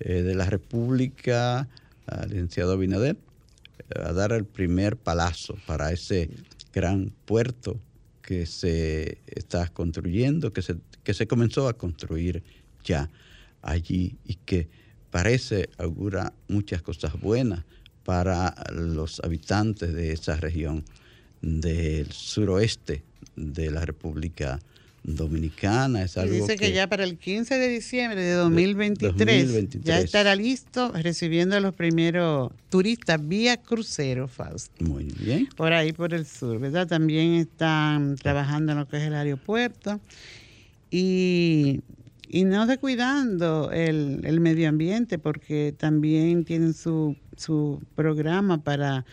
eh, 0.00 0.22
de 0.22 0.34
la 0.34 0.46
República, 0.46 1.68
al 2.06 2.30
licenciado 2.30 2.72
Abinader, 2.72 3.16
a 3.94 4.12
dar 4.12 4.32
el 4.32 4.44
primer 4.44 4.96
palazo 4.96 5.56
para 5.66 5.92
ese 5.92 6.30
gran 6.72 7.12
puerto 7.24 7.78
que 8.22 8.46
se 8.46 9.18
está 9.26 9.68
construyendo, 9.68 10.52
que 10.52 10.62
se, 10.62 10.76
que 11.04 11.14
se 11.14 11.26
comenzó 11.26 11.68
a 11.68 11.76
construir 11.76 12.42
ya 12.84 13.10
allí 13.60 14.16
y 14.24 14.34
que 14.34 14.68
parece 15.10 15.68
augura 15.78 16.32
muchas 16.48 16.82
cosas 16.82 17.20
buenas 17.20 17.64
para 18.04 18.54
los 18.72 19.20
habitantes 19.20 19.92
de 19.92 20.12
esa 20.12 20.36
región 20.36 20.84
del 21.42 22.10
suroeste 22.10 23.02
de 23.36 23.70
la 23.70 23.84
República 23.84 24.58
Dominicana. 25.04 26.02
Es 26.02 26.16
algo 26.16 26.34
dice 26.34 26.56
que, 26.56 26.72
ya 26.72 26.86
para 26.86 27.04
el 27.04 27.18
15 27.18 27.58
de 27.58 27.68
diciembre 27.68 28.22
de 28.22 28.32
2023, 28.34 29.68
ya 29.82 30.00
estará 30.00 30.36
listo 30.36 30.92
recibiendo 30.92 31.56
a 31.56 31.60
los 31.60 31.74
primeros 31.74 32.52
turistas 32.68 33.26
vía 33.26 33.56
crucero, 33.56 34.28
Fausto. 34.28 34.84
Muy 34.84 35.04
bien. 35.04 35.48
Por 35.56 35.72
ahí, 35.72 35.92
por 35.92 36.14
el 36.14 36.24
sur, 36.24 36.58
¿verdad? 36.60 36.86
También 36.86 37.34
están 37.34 38.16
trabajando 38.16 38.72
en 38.72 38.78
lo 38.78 38.88
que 38.88 38.98
es 38.98 39.02
el 39.02 39.14
aeropuerto 39.14 40.00
y, 40.90 41.80
no 42.32 42.66
descuidando 42.66 43.70
el, 43.72 44.20
el 44.24 44.40
medio 44.40 44.68
ambiente 44.68 45.18
porque 45.18 45.74
también 45.76 46.44
tienen 46.44 46.74
su, 46.74 47.16
su 47.36 47.82
programa 47.96 48.62
para 48.62 49.04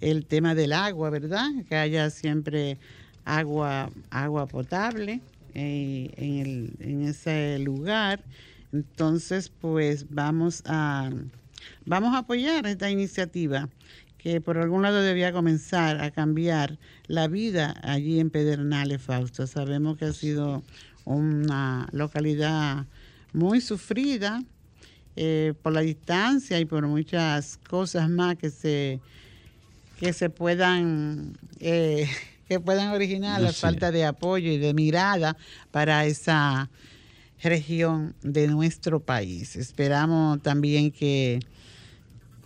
el 0.00 0.26
tema 0.26 0.54
del 0.54 0.74
agua, 0.74 1.10
¿verdad? 1.10 1.48
Que 1.68 1.74
haya 1.74 2.10
siempre 2.10 2.78
agua, 3.24 3.90
agua 4.10 4.46
potable 4.46 5.22
eh, 5.58 6.10
en, 6.16 6.38
el, 6.38 6.72
en 6.78 7.02
ese 7.02 7.58
lugar. 7.58 8.22
Entonces, 8.72 9.50
pues 9.60 10.06
vamos 10.08 10.62
a, 10.66 11.10
vamos 11.84 12.14
a 12.14 12.18
apoyar 12.18 12.64
esta 12.66 12.88
iniciativa 12.90 13.68
que 14.18 14.40
por 14.40 14.58
algún 14.58 14.82
lado 14.82 15.00
debía 15.00 15.32
comenzar 15.32 16.00
a 16.00 16.12
cambiar 16.12 16.78
la 17.08 17.26
vida 17.26 17.74
allí 17.82 18.20
en 18.20 18.30
Pedernales, 18.30 19.02
Fausto. 19.02 19.48
Sabemos 19.48 19.98
que 19.98 20.04
ha 20.04 20.12
sido 20.12 20.62
una 21.04 21.88
localidad 21.90 22.86
muy 23.32 23.60
sufrida 23.60 24.44
eh, 25.16 25.54
por 25.62 25.72
la 25.72 25.80
distancia 25.80 26.60
y 26.60 26.66
por 26.66 26.86
muchas 26.86 27.56
cosas 27.68 28.08
más 28.08 28.36
que 28.36 28.50
se, 28.50 29.00
que 29.98 30.12
se 30.12 30.30
puedan 30.30 31.36
eh, 31.58 32.08
que 32.48 32.60
puedan 32.60 32.88
originar 32.88 33.40
la 33.40 33.52
falta 33.52 33.92
de 33.92 34.04
apoyo 34.04 34.50
y 34.50 34.58
de 34.58 34.72
mirada 34.74 35.36
para 35.70 36.06
esa 36.06 36.70
región 37.42 38.14
de 38.22 38.48
nuestro 38.48 39.00
país. 39.00 39.54
Esperamos 39.56 40.42
también 40.42 40.90
que, 40.90 41.40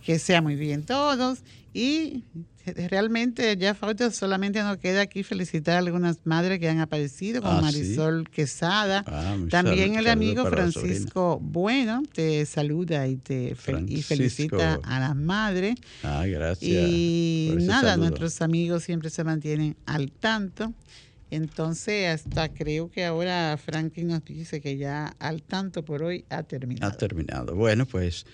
que 0.03 0.19
sea 0.19 0.41
muy 0.41 0.55
bien 0.55 0.83
todos 0.83 1.39
y 1.73 2.23
realmente 2.65 3.57
ya 3.57 3.75
falta 3.75 4.11
solamente 4.11 4.61
nos 4.63 4.77
queda 4.77 5.01
aquí 5.01 5.23
felicitar 5.23 5.75
a 5.75 5.79
algunas 5.79 6.19
madres 6.25 6.59
que 6.59 6.69
han 6.69 6.79
aparecido, 6.79 7.41
como 7.41 7.57
ah, 7.57 7.61
Marisol 7.61 8.29
Quesada. 8.29 9.03
Ah, 9.07 9.37
También 9.49 9.95
el 9.95 10.07
amigo 10.07 10.45
Francisco 10.45 11.39
Bueno 11.41 12.03
te 12.13 12.45
saluda 12.45 13.07
y 13.07 13.17
te 13.17 13.55
y 13.87 14.01
felicita 14.01 14.79
a 14.83 14.99
las 14.99 15.15
madres. 15.15 15.75
Ah, 16.03 16.25
gracias. 16.25 16.71
Y 16.71 17.53
nada, 17.59 17.97
nuestros 17.97 18.41
amigos 18.41 18.83
siempre 18.83 19.09
se 19.09 19.23
mantienen 19.23 19.75
al 19.85 20.11
tanto. 20.11 20.73
Entonces, 21.31 22.07
hasta 22.09 22.53
creo 22.53 22.91
que 22.91 23.05
ahora 23.05 23.57
Franklin 23.57 24.09
nos 24.09 24.23
dice 24.23 24.61
que 24.61 24.77
ya 24.77 25.15
al 25.17 25.41
tanto 25.41 25.83
por 25.83 26.03
hoy 26.03 26.25
ha 26.29 26.43
terminado. 26.43 26.93
Ha 26.93 26.95
terminado. 26.95 27.55
Bueno, 27.55 27.87
pues 27.87 28.27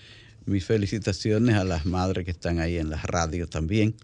mis 0.44 0.64
felicitaciones 0.66 1.56
a 1.56 1.64
las 1.64 1.86
madres 1.86 2.26
que 2.26 2.30
están 2.30 2.58
ahí 2.58 2.76
en 2.76 2.90
la 2.90 2.98
radio 2.98 3.46
también 3.46 3.94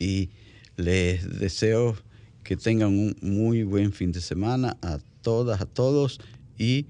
y 0.00 0.30
les 0.76 1.38
deseo 1.38 1.96
que 2.42 2.56
tengan 2.56 2.88
un 2.88 3.16
muy 3.22 3.62
buen 3.62 3.92
fin 3.92 4.10
de 4.10 4.20
semana 4.20 4.76
a 4.82 4.98
todas, 5.22 5.60
a 5.60 5.66
todos 5.66 6.20
y 6.58 6.86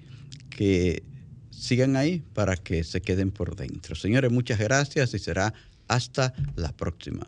que 0.48 1.02
sigan 1.50 1.96
ahí 1.96 2.22
para 2.32 2.56
que 2.56 2.84
se 2.84 3.02
queden 3.02 3.30
por 3.30 3.56
dentro. 3.56 3.94
Señores, 3.94 4.32
muchas 4.32 4.58
gracias 4.58 5.12
y 5.12 5.18
será 5.18 5.52
hasta 5.88 6.32
la 6.56 6.72
próxima. 6.72 7.26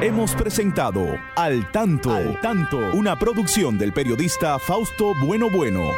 Hemos 0.00 0.32
presentado 0.34 1.18
Al 1.36 1.70
Tanto, 1.72 2.12
Al 2.12 2.40
Tanto, 2.40 2.78
una 2.94 3.18
producción 3.18 3.78
del 3.78 3.92
periodista 3.92 4.58
Fausto 4.58 5.12
Bueno 5.24 5.50
Bueno. 5.50 5.90